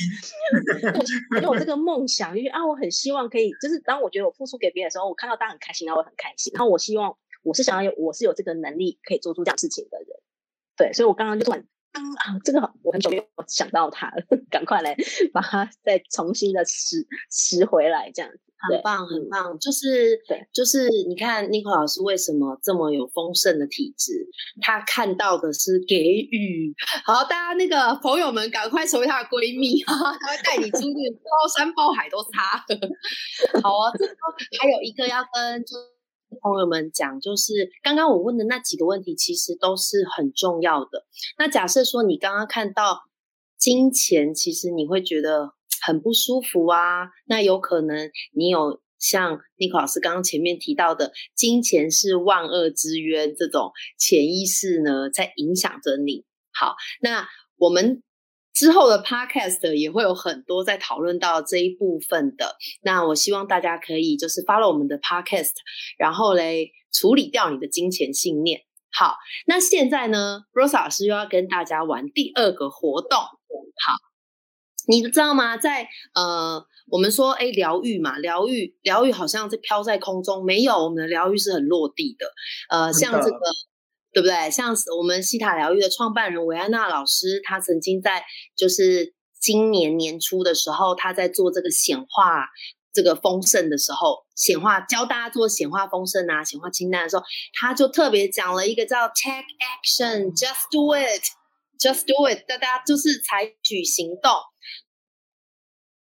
[1.42, 6.52] 因为我这个梦想，因为啊，我很希望可以，就是当我觉得我付出给别人的时候，我看到大家很开心，然后我很开心。
[6.54, 10.06] 然后我希望我是想要有，我是有这个能力可以做出这样事情的人，
[10.76, 11.60] 对，所以我刚刚就突然
[11.92, 14.96] 啊，这个我很久没有想到他了， 赶快来
[15.32, 18.38] 把它再重新的拾拾回来这样子。
[18.58, 19.58] 很棒，很棒。
[19.58, 24.26] 就是对，就是你看 n i c o 老师为什么这么有丰盛的体质？
[24.60, 26.74] 他看到的是给予。
[27.04, 32.64] 好，大家那个朋友们，赶快成为她的闺蜜哈， 她会带你出去，包山包海都擦。
[33.62, 33.92] 好啊，
[34.58, 35.64] 还有一个要跟
[36.40, 41.04] 朋友们讲，就是刚刚我问的那几个问题，其实都是很重要的。
[41.38, 43.02] 那假设说你刚刚看到
[43.58, 45.55] 金钱，其实你会觉得。
[45.82, 56.24] 很不舒服啊，那有可能你有像尼克老师刚刚前面提到的，金钱是万恶之源这种潜意识呢，在影响着你。
[56.52, 58.02] 好，那我们
[58.54, 62.56] 之后的 podcast 也会有很多在讨论到这一部分的。
[62.82, 65.52] 那我希望大家可以就是 follow 我们的 podcast，
[65.98, 68.62] 然后嘞处理掉你的金钱信念。
[68.90, 73.18] 好，那现在呢，Rose 老师又要跟大家玩第二个活动。
[73.18, 74.15] 好。
[74.86, 75.56] 你知道吗？
[75.56, 82.32] 在呃，我们说哎，疗愈嘛，疗愈，疗愈好像是飘在空中，没有，我们的疗愈是很落地的。
[82.70, 83.38] 呃，像这个，
[84.12, 84.50] 对不对？
[84.50, 88.24] 像我们西塔疗愈的创办人维安娜老师，她曾经在
[88.56, 92.46] 就是今年年初的时候，她在做这个显化
[92.92, 104.32] 这个丰盛的时候，显化教大家做显化丰盛啊，显化清单的时候，她就特别讲了一个叫 Take Action，Just Do It，Just Do It，大家就是采取行动。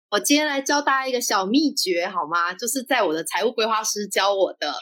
[0.08, 2.54] 我今天来教大家一个小秘诀，好吗？
[2.54, 4.72] 就是在我的财务规划师教我的，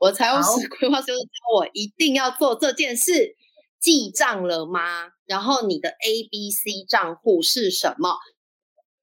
[0.00, 1.14] 我财务师 规划师教
[1.54, 3.36] 我一定要做这件事。
[3.78, 5.10] 记账了吗？
[5.26, 8.16] 然后你的 A、B、C 账户是什么？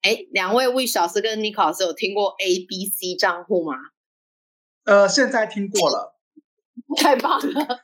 [0.01, 3.73] 哎，两位魏老师跟尼克老师有听过 A、B、C 账户吗？
[4.85, 6.17] 呃，现在听过了，
[6.97, 7.79] 太棒了。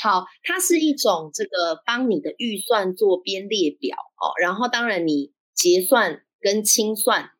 [0.00, 6.20] 好，它是一种这个帮你的预算做编列表哦，然后当然你结算。
[6.44, 7.30] 跟清算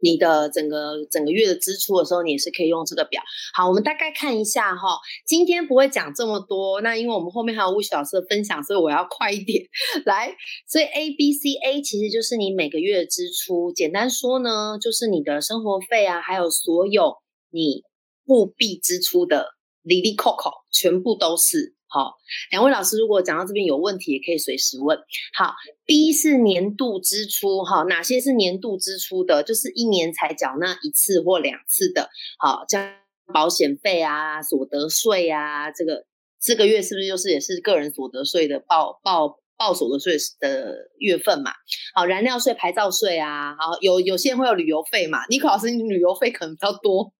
[0.00, 3.22] 你的整个整个月的支出的时候，你也是可以用这个表。
[3.54, 4.98] 好，我们大概看一下哈。
[5.24, 9.64] 今天不会讲这么多，那因为我们后面还有吴雪老师的分享，所以我要快一点
[10.04, 10.34] 来。
[10.66, 13.72] 所以 A B C A 其实就是你每个月的支出。
[13.72, 17.18] 简单说呢，就是你的生活费啊，还有所有
[17.50, 17.84] 你
[18.26, 19.50] 务必支出的
[19.82, 21.76] 里里扣扣，全部都是。
[21.92, 22.14] 好，
[22.50, 24.96] 两位老师，如果讲到这边有问题，也可以随时问。
[25.34, 25.52] 好
[25.84, 29.42] ，B 是年度支出，哈，哪些是年度支出的？
[29.42, 32.08] 就是一年才缴纳一次或两次的。
[32.38, 32.94] 好，像
[33.34, 36.06] 保险费啊、所得税啊，这个
[36.40, 41.52] 这个月是不是就是也是个人所得税的报报报所得税的月份嘛？
[41.94, 45.26] 好，燃料税、牌照税啊，好，有有些人会有旅游费嘛？
[45.28, 47.12] 尼克老师，你旅游费可能比较多。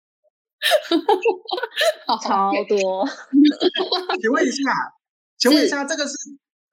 [2.22, 3.06] 超多，
[4.20, 4.72] 请问一下，
[5.38, 6.14] 请问一下，这个是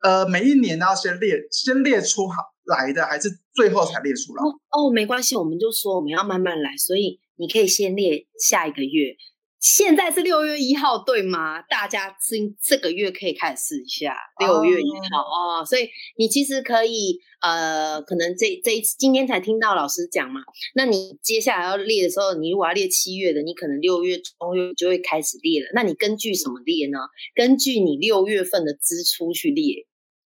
[0.04, 4.44] 呃每一年都要先列先列出好来的，还是最后才列出来？
[4.70, 9.16] 哦，没关系，我们就说我们要慢慢来，所以你可以先列下一个月。
[9.60, 11.62] 现在是六月一号，对吗？
[11.64, 15.66] 大家今这个月可以开始试一下六月一号哦。
[15.66, 20.40] 所以你其实可以，呃，可能这这一次今天才听到老师讲嘛。
[20.76, 25.68] 那你接下来要列的时候，你如果要列七月的，你可能六月中月就会开始列了。
[25.74, 26.98] 那你根据什么列呢？
[27.36, 29.86] 根据你六月份的支出去列，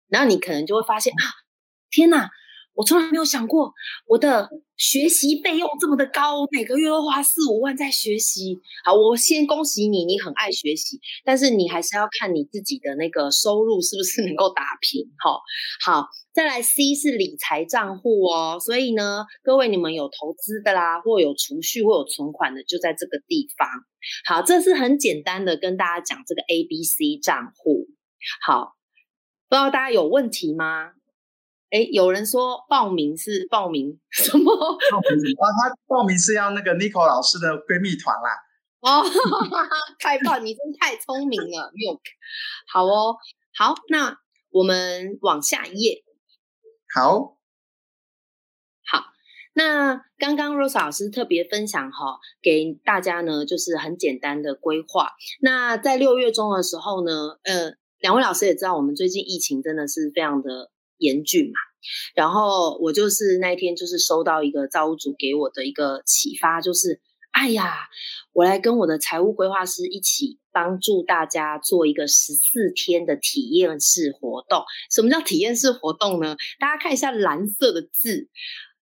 [0.08, 1.24] 然后你可能就会发现啊，
[1.90, 2.28] 天哪！
[2.74, 3.72] 我从来没有想过
[4.06, 8.60] 我的学习费用这么的高，每个月都花四五万在学习。
[8.84, 15.06] 好，我先恭喜你，你很爱学习，但是你还是要看你自己的那个收入是不是能够打平。
[15.18, 15.40] 哈，
[15.84, 23.68] 好，再来 C 是理财账户哦，所以呢，各位你们有投资的啦，或有储蓄或有存款的，就在这个地方。
[24.26, 27.86] 好，这是很简单的跟大家讲这个 A、B、C 账户。
[28.44, 28.74] 好，
[29.48, 30.90] 不知道大家有问题吗？
[31.74, 34.44] 哎，有人说报名是报名 什么？
[34.46, 35.44] 报名啊？
[35.58, 38.30] 他报名是要那个 n i c o 老师的闺蜜团啦。
[38.78, 39.02] 哦，
[39.98, 40.46] 太棒！
[40.46, 41.98] 你真太聪明了，Milk。
[42.70, 43.16] 好哦，
[43.58, 44.16] 好，那
[44.50, 46.04] 我们往下一页。
[46.94, 47.38] 好，
[48.86, 49.06] 好，
[49.54, 55.10] 那刚刚 Rose 老师特别分享哈，给大家呢，就是很简单的规划。
[55.40, 60.70] 那在六月中的时候呢，呃，两位老师也知道，我们最近疫情真的是非常的。
[60.98, 61.58] 严峻嘛，
[62.14, 67.00] 然后我就是那一天就是收到一个造物主给我的一个启发，就是
[67.32, 67.74] 哎呀，
[68.32, 74.62] 我来跟我的财务规划师一起帮助大家做一个十四天的体验式活动。
[74.90, 76.36] 什么叫体验式活动呢？
[76.60, 78.28] 大家看一下蓝色的字，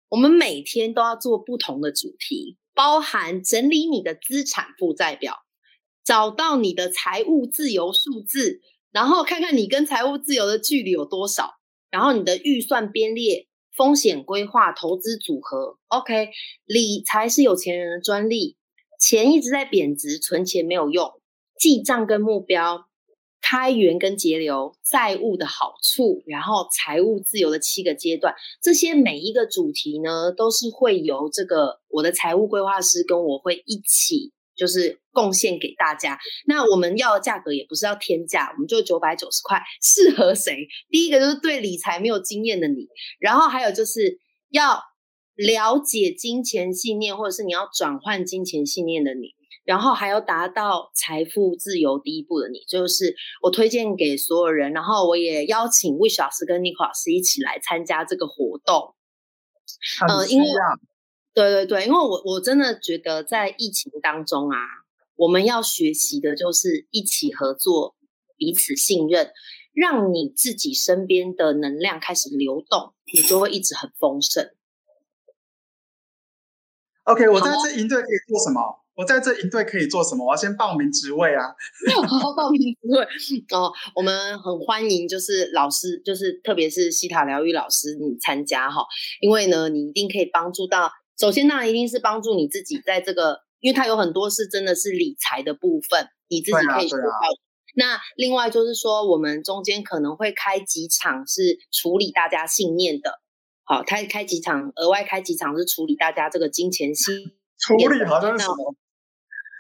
[0.10, 5.36] 我们每天都要做不同的主题，包含整理你的资产负债表，
[6.06, 11.57] 找到你的财务自由数字，然后看看你跟财务自由的距离有多少。
[11.98, 15.80] 然后你的预算编列风险规划、投资组合。
[15.88, 16.30] OK，
[16.64, 18.56] 理财是有钱人的专利。
[19.00, 21.10] 钱一直在贬值，存钱没有用。
[21.60, 22.86] 记账跟目标。
[23.39, 36.20] 开源跟节流，债务的好处，然后财务自由的七个阶段，这些每一个主题呢，都是会由这个我的财务规划师跟我会一起，就是贡献给大家。
[36.47, 40.68] 那我们要的价格也不是要天价，我们就九百九十块，适合谁？
[40.89, 42.88] 第一个就是对理财没有经验的你，
[43.20, 44.82] 然后还有就是要
[45.36, 49.38] 了解金钱信念，或者是你要转换金钱信念的你。
[49.64, 54.72] 然后还要达到财富自由第一步的你，就是我推荐给所有人。
[54.72, 58.95] 然后我也邀请 Wish 老师跟 Nico 老师一起来参加这个活动。
[60.08, 60.47] 呃，因为
[61.38, 64.57] 对对对，因为我我真的觉得在疫情当中啊，
[65.15, 67.95] 我们要学习的就是一起合作，
[68.38, 69.31] 彼此信任，
[69.71, 74.49] 让你自己身边的能量开始流动，你就会一直很丰盛。
[77.03, 78.83] OK，我在这营队可以做什么？
[78.95, 80.25] 我在这营队可以做什么？
[80.25, 81.53] 我要先报名职位啊！
[82.35, 83.03] 报名职位
[83.55, 88.81] 哦，我们很欢迎，就是老师，就是特别是西塔疗愈老师，你参加哈，
[89.21, 90.91] 因为呢，你一定可以帮助到。
[91.20, 97.01] 首先，当然一定是帮助你自己，在这个，因为它有很多是真的是理财的部分，你自己可以学到。
[97.76, 103.20] 那另外就是说，我们中间可能会开几场是处理大家信念的，
[103.63, 107.15] 好，开开几场，额外开几场是处理大家这个金钱心
[107.59, 108.76] 处理好像是什么？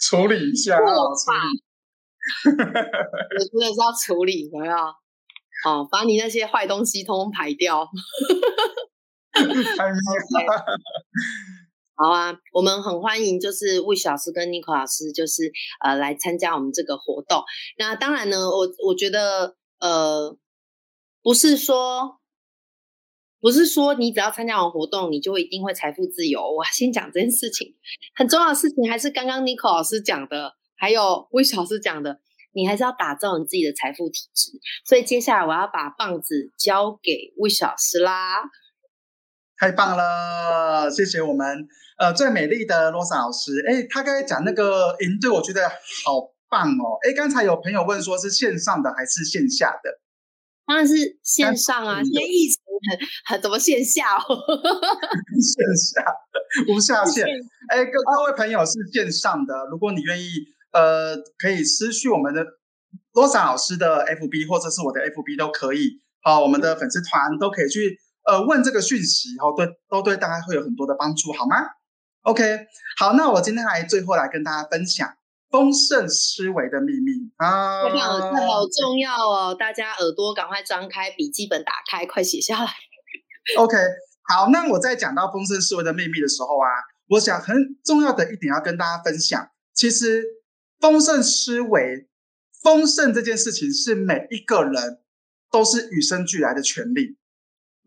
[0.01, 0.89] 处理一下，处理。
[2.49, 4.75] 我真的是要处理，有没有？
[5.65, 7.87] 哦，把你那些坏东西通通排掉。
[11.95, 15.51] 好啊，我们很欢迎，就是魏老师跟尼克老师，就是
[15.83, 17.43] 呃来参加我们这个活动。
[17.77, 20.37] 那当然呢，我我觉得呃，
[21.21, 22.19] 不是说。
[23.39, 26.41] 不是说你只要参加完活动，你就一定会财富自由。
[26.41, 27.75] 我先讲这件事情，
[28.15, 32.19] 很重要的事情还是刚刚尼克老师讲的，还有魏老师讲的，
[32.53, 34.51] 你还是要打造你自己的财富体质。
[34.83, 38.41] 所以接下来我要把棒子交给魏老师啦。
[39.57, 43.63] 太棒了，谢谢我们呃最美丽的罗莎老师。
[43.67, 46.99] 哎，他刚才讲那个营队，我觉得好棒哦。
[47.01, 49.99] 哎，刚才有朋友问说是线上的还是线下的？
[50.67, 52.99] 当然是线上啊，现在疫情很
[53.33, 54.17] 很怎么线下？
[54.17, 54.21] 哦？
[55.41, 56.05] 线下
[56.67, 57.25] 无下限。
[57.69, 60.29] 哎，各各位朋友是线上的，如果你愿意，
[60.73, 62.45] 呃，可以私讯我们的
[63.13, 66.01] 罗莎老师的 FB 或者是我的 FB 都可以。
[66.21, 67.97] 好，我们的粉丝团都可以去
[68.27, 71.55] 呃问这个讯息，后对都对大家会有很多的帮助，好吗
[72.21, 72.67] ？OK，
[72.99, 75.09] 好，那我今天来最后来跟大家分享。
[75.49, 79.55] 丰盛思维的秘密啊，这好重要哦！
[79.57, 82.69] 大家耳朵赶快张开，笔记本打开，快写下来。
[83.57, 83.77] OK，
[84.23, 86.67] 好，那我在讲到丰盛思维的秘密的时候啊，
[87.11, 90.21] 我想很重要的一点要跟大家分享，其实
[90.81, 92.09] 丰盛思维、
[92.61, 94.99] 丰盛这件事情是每一个人
[95.49, 97.17] 都是与生俱来的权利。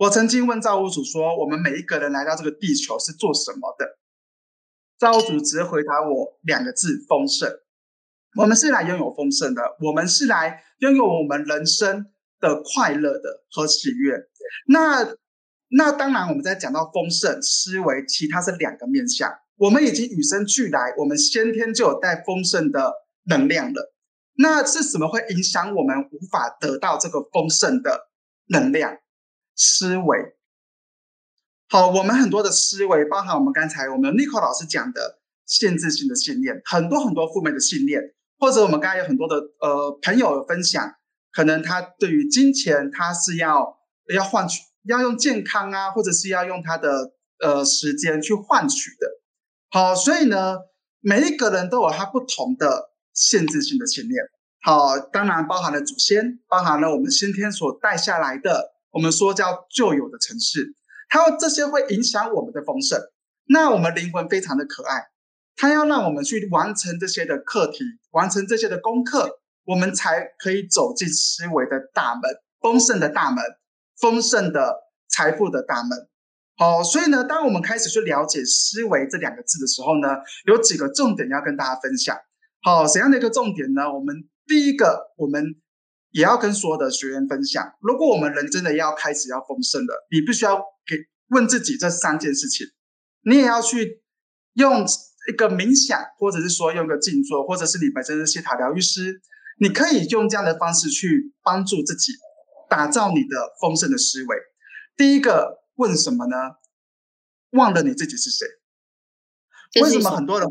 [0.01, 3.99] 我曾经问造物主说：“我们每一个人来到这个地球是做什么的？”
[4.99, 7.51] 造物主只回答我两个字：丰盛。
[8.39, 12.07] 我们是来拥有丰盛的，我们是来拥有我们人生
[12.41, 14.15] 的快乐的和喜悦。
[14.69, 15.17] 那
[15.69, 19.31] 那当然，我们在讲到丰盛思维，其他是两个面向。
[19.57, 22.91] 我们已经与生俱来，我们先天就有带丰盛的
[23.25, 23.93] 能量了。
[24.39, 28.09] 那是什么会影响我们无法得到这个丰盛的
[28.47, 28.97] 能量？
[29.61, 30.19] 思维。
[31.69, 38.01] 好，我们很多的思维，包含我们刚才我们 Nico 老师讲的限制性的信念，很多很多负面的信念，
[38.39, 40.95] 或者我们刚才有很多的呃朋友分享，
[41.31, 43.79] 可能他对于金钱，他是要
[44.15, 49.07] 要换取，要用健康啊，或者是要用他的呃时间去换取的。
[49.71, 50.57] 好，所以呢，
[51.01, 54.17] 每一个人都有他不同的限制性的信念。
[54.63, 60.75] 好，当然包含了祖先，包含了我们先天所带下来的，我们说叫旧有的城市。
[61.09, 63.01] 它这些会影响我们的丰盛。
[63.47, 65.09] 那我们灵魂非常的可爱，
[65.57, 72.23] 它要让我们去完成这些的课题，完成这些的功课，我们才可以走进思维的大门，
[72.61, 73.45] 丰盛的大门，
[74.01, 74.77] 丰盛的
[75.09, 76.09] 财富的大门。
[76.57, 80.09] 好，所以呢，当我们开始去了解思维这两个字的时候呢，
[80.47, 82.17] 有几个重点要跟大家分享。
[82.63, 83.93] 好，怎样的一个重点呢？
[83.93, 85.57] 我们第一个，我们
[86.11, 90.57] 也要跟所有的学员分享，如果我们人真的要开始要丰盛了，你必须要
[90.87, 90.97] 给。
[91.31, 92.67] 问自己这三件事情，
[93.23, 94.03] 你也要去
[94.55, 94.85] 用
[95.29, 99.23] 一个冥想，或者是说用个静坐，或者是你本身是西塔疗愈师，
[99.61, 102.11] 你可以用这样的方式去帮助自己
[102.69, 104.37] 打造你的丰盛的思维。
[104.97, 106.37] 第一个，问什么呢？
[107.51, 108.45] 忘了你自己是谁？
[109.83, 110.49] 为什么很多人？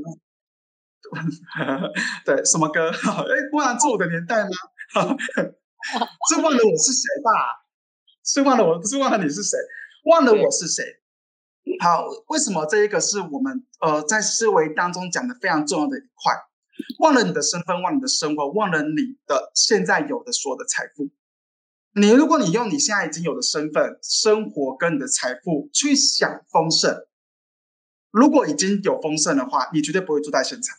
[2.23, 2.87] 对，什么歌？
[2.95, 4.49] 哎，忘了是我的年代吗？
[6.29, 7.63] 是忘了我是谁吧？
[8.23, 9.57] 是忘了我，不是忘了你是谁？
[10.05, 10.83] 忘了我是谁？
[11.79, 16.33] 好，为什么这一个是我们呃在思维当中讲的非常重要的一块？
[16.99, 21.09] 忘了你的身份，忘了你的生活，忘了你的现在有的所有的财富。
[21.93, 27.05] 你如果你用你现在已经有的身份、生活跟你的财富去想丰盛，
[28.11, 30.77] 如果已经有丰盛的话，你绝对不会住在现场，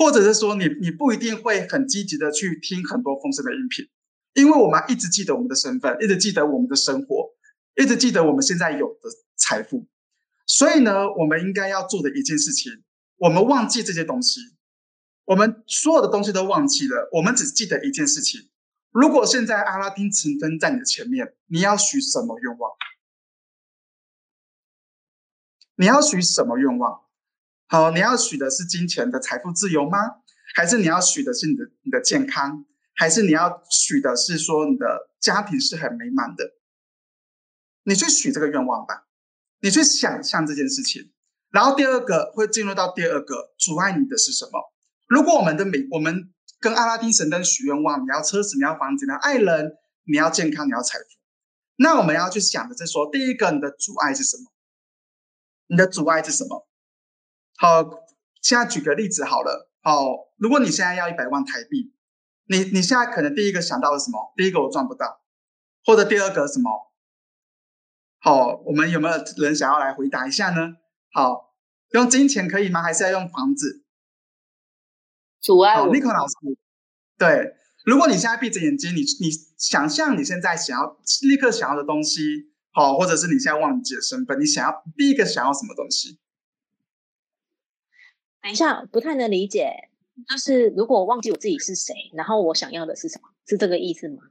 [0.00, 3.86] 或者是说你你不一定会很积极的去听很多丰盛的音频，
[4.32, 7.34] 因为我们一直记得我们的身份，一直记得我们的生活，
[7.76, 9.86] 一直记得我们现在有的财富。
[10.46, 12.82] 所以呢，我们应该要做的一件事情，
[13.18, 14.40] 我们忘记这些东西，
[15.26, 18.48] 我们所有的东西都忘记了，我们只记得一件事情。
[18.90, 22.72] 如果现在阿拉丁神灯在你的前面，你要许什么愿望？
[25.76, 27.02] 你要许什么愿望？
[27.70, 29.96] 好，你要许的是金钱的财富自由吗？
[30.56, 32.66] 还是你要许的是你的你的健康？
[32.96, 36.44] 还是你要许的是说你的家庭是很美满的？
[37.84, 39.06] 你去许这个愿望吧，
[39.60, 41.12] 你去想象这件事情。
[41.50, 44.72] 然后第二个会进入到第二个阻碍你的是什么？
[45.06, 46.32] 如果我们的美我们。
[46.62, 49.72] 跟阿拉丁神灯许愿望，你要车子，你要房子，你要爱人，
[50.04, 51.04] 你要健康，你要财富。
[51.76, 54.52] 那我们要去想的是说，第一个，你的阻碍是什么？
[55.68, 56.68] 你的阻碍是什么？
[57.60, 57.90] 好，
[58.40, 59.70] 现在举个例子好了。
[59.82, 61.92] 好，如果你现在要一百万台币，
[62.46, 64.32] 你你现在可能第一个想到的什么？
[64.34, 65.20] 第一个我赚不到，
[65.84, 66.90] 或者第二个什么？
[68.18, 70.76] 好，我们有没有人想要来回答一下呢？
[71.12, 71.54] 好，
[71.90, 72.82] 用金钱可以吗？
[72.82, 73.84] 还是要用房子？
[75.38, 75.92] 阻碍我。
[75.92, 76.32] 尼克老师，
[77.18, 80.98] 对，如果你现在闭着眼睛，你你想象你现在想要
[81.28, 86.18] 立刻想要的东西，好，或者是你现在忘记了身份，你想要第一个想要什么东西？
[88.42, 89.70] 等一下，不太能理解，
[90.28, 93.28] 就是如果我忘记我自己是谁，然后我想要的是什么？
[93.46, 94.22] 是这个意思吗？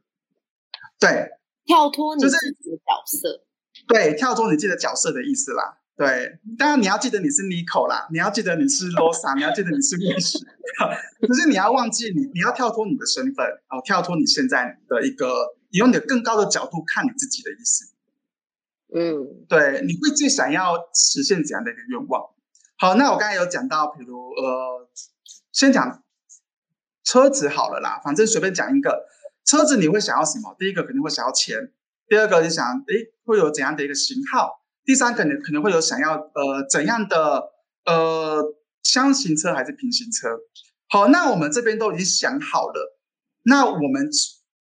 [0.99, 1.29] 对，
[1.65, 3.43] 跳脱你自己的角色。
[3.87, 5.77] 对，跳脱你自己的角色的意思啦。
[5.95, 10.37] 对，当然你要记得你是 Nico 啦，你要记得你是 Rosa，你要记得你是历史，
[11.27, 15.27] 可是你要忘记你，你要跳脱你的身份，哦，跳脱你现在的一个，
[15.71, 17.93] 你用你的更高的角度看你自己的意思。
[18.95, 22.29] 嗯，对，你会最想要实现怎样的一个愿望？
[22.81, 24.89] 好，那我刚才有讲到，比如呃，
[25.51, 26.01] 先讲
[27.03, 29.05] 车子好了啦，反正随便讲一个
[29.43, 30.55] 车子，你会想要什么？
[30.57, 31.73] 第一个肯定会想要钱，
[32.07, 34.63] 第二个你想，诶，会有怎样的一个型号？
[34.85, 37.49] 第三，可能可能会有想要呃怎样的
[37.83, 38.45] 呃
[38.81, 40.39] 箱型车还是平行车？
[40.87, 42.97] 好，那我们这边都已经想好了。
[43.43, 44.09] 那我们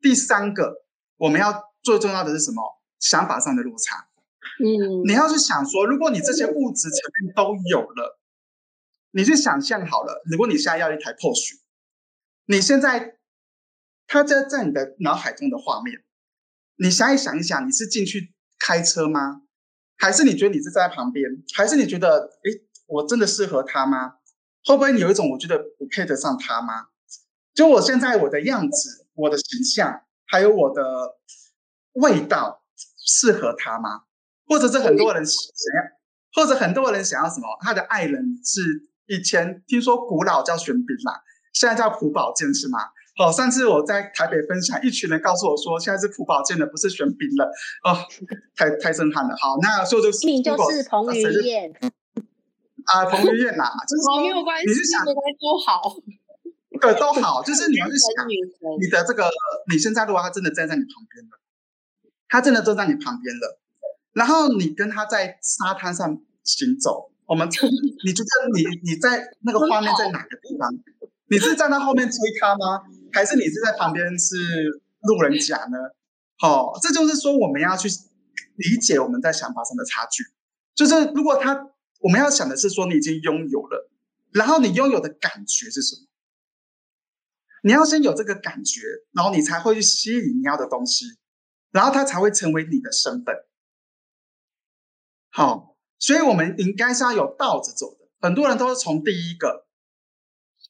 [0.02, 0.86] 第三个
[1.18, 2.64] 我们要最重要的是什么？
[3.00, 4.08] 想法上的落差。
[4.60, 8.20] 嗯，你要是想说，如果你这些物质层面都有了，
[9.12, 10.22] 你去想象好了。
[10.30, 11.60] 如果你现在要一台 Porsche，
[12.46, 13.18] 你现在
[14.08, 16.04] 它在在你的脑海中的画面，
[16.78, 19.42] 你想一想一想，你是进去开车吗？
[19.98, 21.30] 还是你觉得你是在旁边？
[21.56, 22.52] 还是你觉得，哎，
[22.88, 24.16] 我真的适合他吗？
[24.66, 26.88] 会不会你有一种我觉得我配得上他吗？
[27.54, 30.82] 就我现在我的样子、我的形象，还有我的
[31.94, 32.64] 味道，
[33.06, 34.04] 适合他吗？
[34.48, 35.34] 或者是很多人想
[35.76, 37.48] 要，或者很多人想要什么？
[37.62, 38.62] 他的爱人是
[39.08, 41.22] 以前听说古老叫玄彬啦，
[41.54, 42.80] 现在叫朴宝剑是吗？
[43.18, 47.46] 哦，上次我在台北分享，一群人告诉我说，现在是朴宝剑的，不是玄彬了。
[47.84, 47.98] 哦，
[48.56, 49.36] 太太震撼了。
[49.40, 51.74] 好，那所以就是你就是彭于晏
[52.86, 55.14] 啊，彭于晏呐，就是没有关系，你是想都
[55.66, 55.82] 好，
[56.80, 59.28] 对，都好，就是你要是想 你的这个，
[59.72, 61.42] 你现在如果他真的站在你旁边了，
[62.30, 63.60] 他真的坐在你旁边了，
[64.18, 70.74] 然后你跟他在沙滩上行走，我们，你觉得你 你在那个画面在哪个地方？
[71.30, 72.82] 你是站在后面追他吗？
[73.14, 74.36] 还是你是在旁边是
[75.02, 75.78] 路人甲呢？
[76.40, 77.88] 好，这就是说我们要去
[78.56, 80.24] 理解我们在想法上的差距。
[80.74, 83.88] 就是如果他，我们要想的是说你已经拥有了，
[84.32, 86.08] 然后你拥有的感觉是什么？
[87.62, 91.06] 你要先有这个感觉，然后你才会去吸引你要的东西，
[91.72, 93.36] 然后它才会成为你的身份。
[95.38, 98.10] 好，所以我们应该是要有倒着走的。
[98.20, 99.68] 很多人都是从第一个。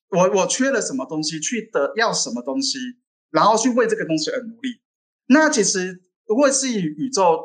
[0.10, 2.78] 我我缺了什么东西，去得要什么东西，
[3.30, 4.82] 然后去为这个东西而努力。
[5.28, 7.40] 那其实如果是以宇宙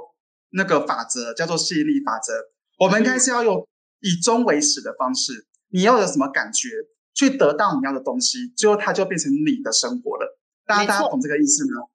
[0.51, 2.33] 那个法则叫做吸引力法则，
[2.79, 3.69] 我们应该是要用
[4.01, 5.47] 以终为始的方式。
[5.69, 6.71] 你要有什么感觉，
[7.15, 10.41] 去得到你要的东西，最后它就变成你的生活了。
[10.67, 11.87] 大家大家懂这个意思吗？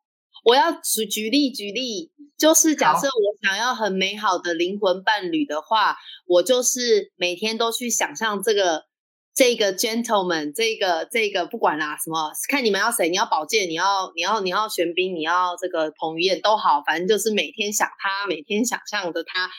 [0.45, 8.85] 我要举举例举例，就是假设我想要很美好的灵魂伴侣的话，我就是每天都去想象这个
[9.33, 19.49] 这个 gentleman，这个这个不管啦什么，看你们要谁，你要宝剑，你要你要你要玄彬，你要这个彭于晏都好，反正就是每天想他，每天想象着他。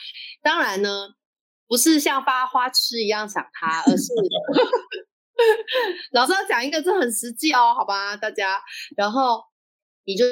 [0.41, 1.09] 当然呢，
[1.67, 4.13] 不是像发花痴一样想他，而是
[6.11, 8.61] 老师要讲一个，这很实际哦，好吧，大家，
[8.95, 9.43] 然后
[10.05, 10.23] 你就。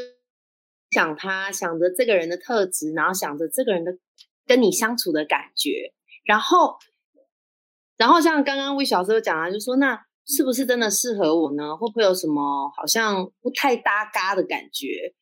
[0.97, 3.95] 想他，想着这个人的特质，然后想着这个人的
[4.47, 5.93] 跟你相处的感觉，
[6.25, 6.75] 然后，
[7.97, 11.77] 然后像刚刚魏小师讲啊，就说那是不是真的适合我呢？
[11.77, 15.13] 会不会有什么好像不太搭嘎的感觉？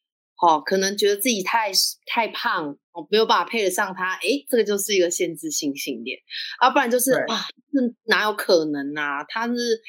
[0.42, 1.74] 哦，可能觉得自己太
[2.06, 4.14] 太胖，哦，没有办法配得上他。
[4.20, 6.18] 诶，这个就是一个限制性信念，
[6.62, 9.26] 要不然就是啊，这哪有可能啊？
[9.28, 9.82] 他是。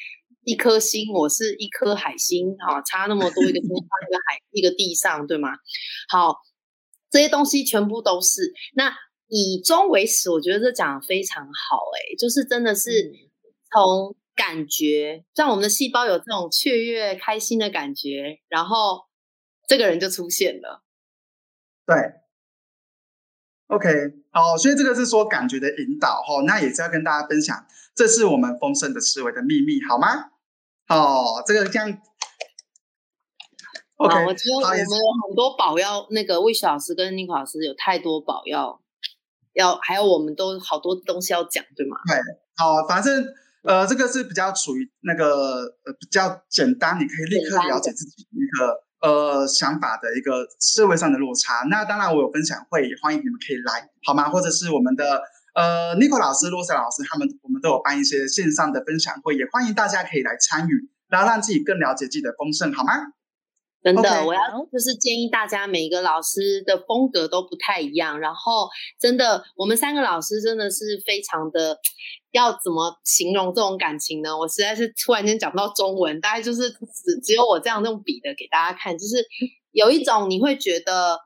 [0.47, 5.49] 一颗星，我是一颗海星啊，差那么多一个天上一个海一个地上，对吗？
[6.07, 6.37] 好，
[7.09, 8.53] 这些东西全部都是。
[8.73, 8.95] 那
[9.27, 13.11] 以终为始，我觉得这讲的非常好，哎，就是真的是
[13.73, 19.01] 从感觉，让我们的细胞有这种雀跃、开心的感觉，然后
[19.67, 20.81] 这个人就出现了。
[21.85, 21.97] 对
[23.67, 23.89] ，OK，
[24.31, 30.31] 好，所以这个是说感觉的引导哈，那也是要跟大家分享，这是我们丰盛的思维的秘密，好吗？
[30.89, 31.89] 哦，这个这样
[33.97, 34.25] ，OK。
[34.25, 38.79] 我觉得我们有很多宝要那个魏雪老师跟尼克老师有太多宝要
[39.53, 41.97] 要，还有我们都好多东西要讲，对吗？
[42.07, 42.17] 对，
[42.55, 43.25] 好，反正
[43.63, 51.65] 呃，这个是比较属于那个呃比较简单，你可以立刻了解自己一个呃想法的一个思维上的落差。
[51.69, 54.29] 那当然，我有分享会，也欢迎你们可以来，好吗？
[54.29, 55.21] 或者是我们的。
[55.57, 62.93] 呃，尼克老师、洛塞老师，他们我们都有办一些线上的分享会，也欢迎大家可以来参与，然后让自己更了解自己的丰盛，好吗？
[63.81, 64.39] 真的，我要
[64.71, 71.79] 就是建议大家，每一个老师的风格都不太一样，然后真的，我们三个老师真的是非常的，
[72.31, 74.37] 要怎么形容这种感情呢？
[74.37, 79.25] 我实在是突然间讲不到中文，大概就是只只有我这样用笔的给大家看，就是
[79.71, 81.17] 有一种你会觉得。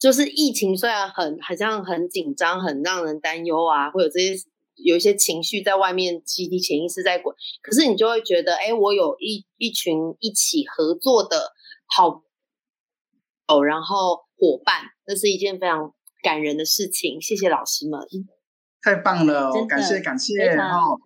[0.00, 4.32] 就是疫情虽然很好像很紧张，很让人担忧啊，会有这些
[4.76, 7.36] 有一些情绪在外面，集体潜意识在滚。
[7.62, 11.52] 可是你就会觉得，哎，我有一一群一起合作的
[11.86, 12.22] 好
[13.46, 15.92] 哦，然后伙伴，这是一件非常
[16.22, 17.20] 感人的事情。
[17.20, 18.00] 谢谢老师们，
[18.80, 21.00] 太棒了，感谢感谢哦。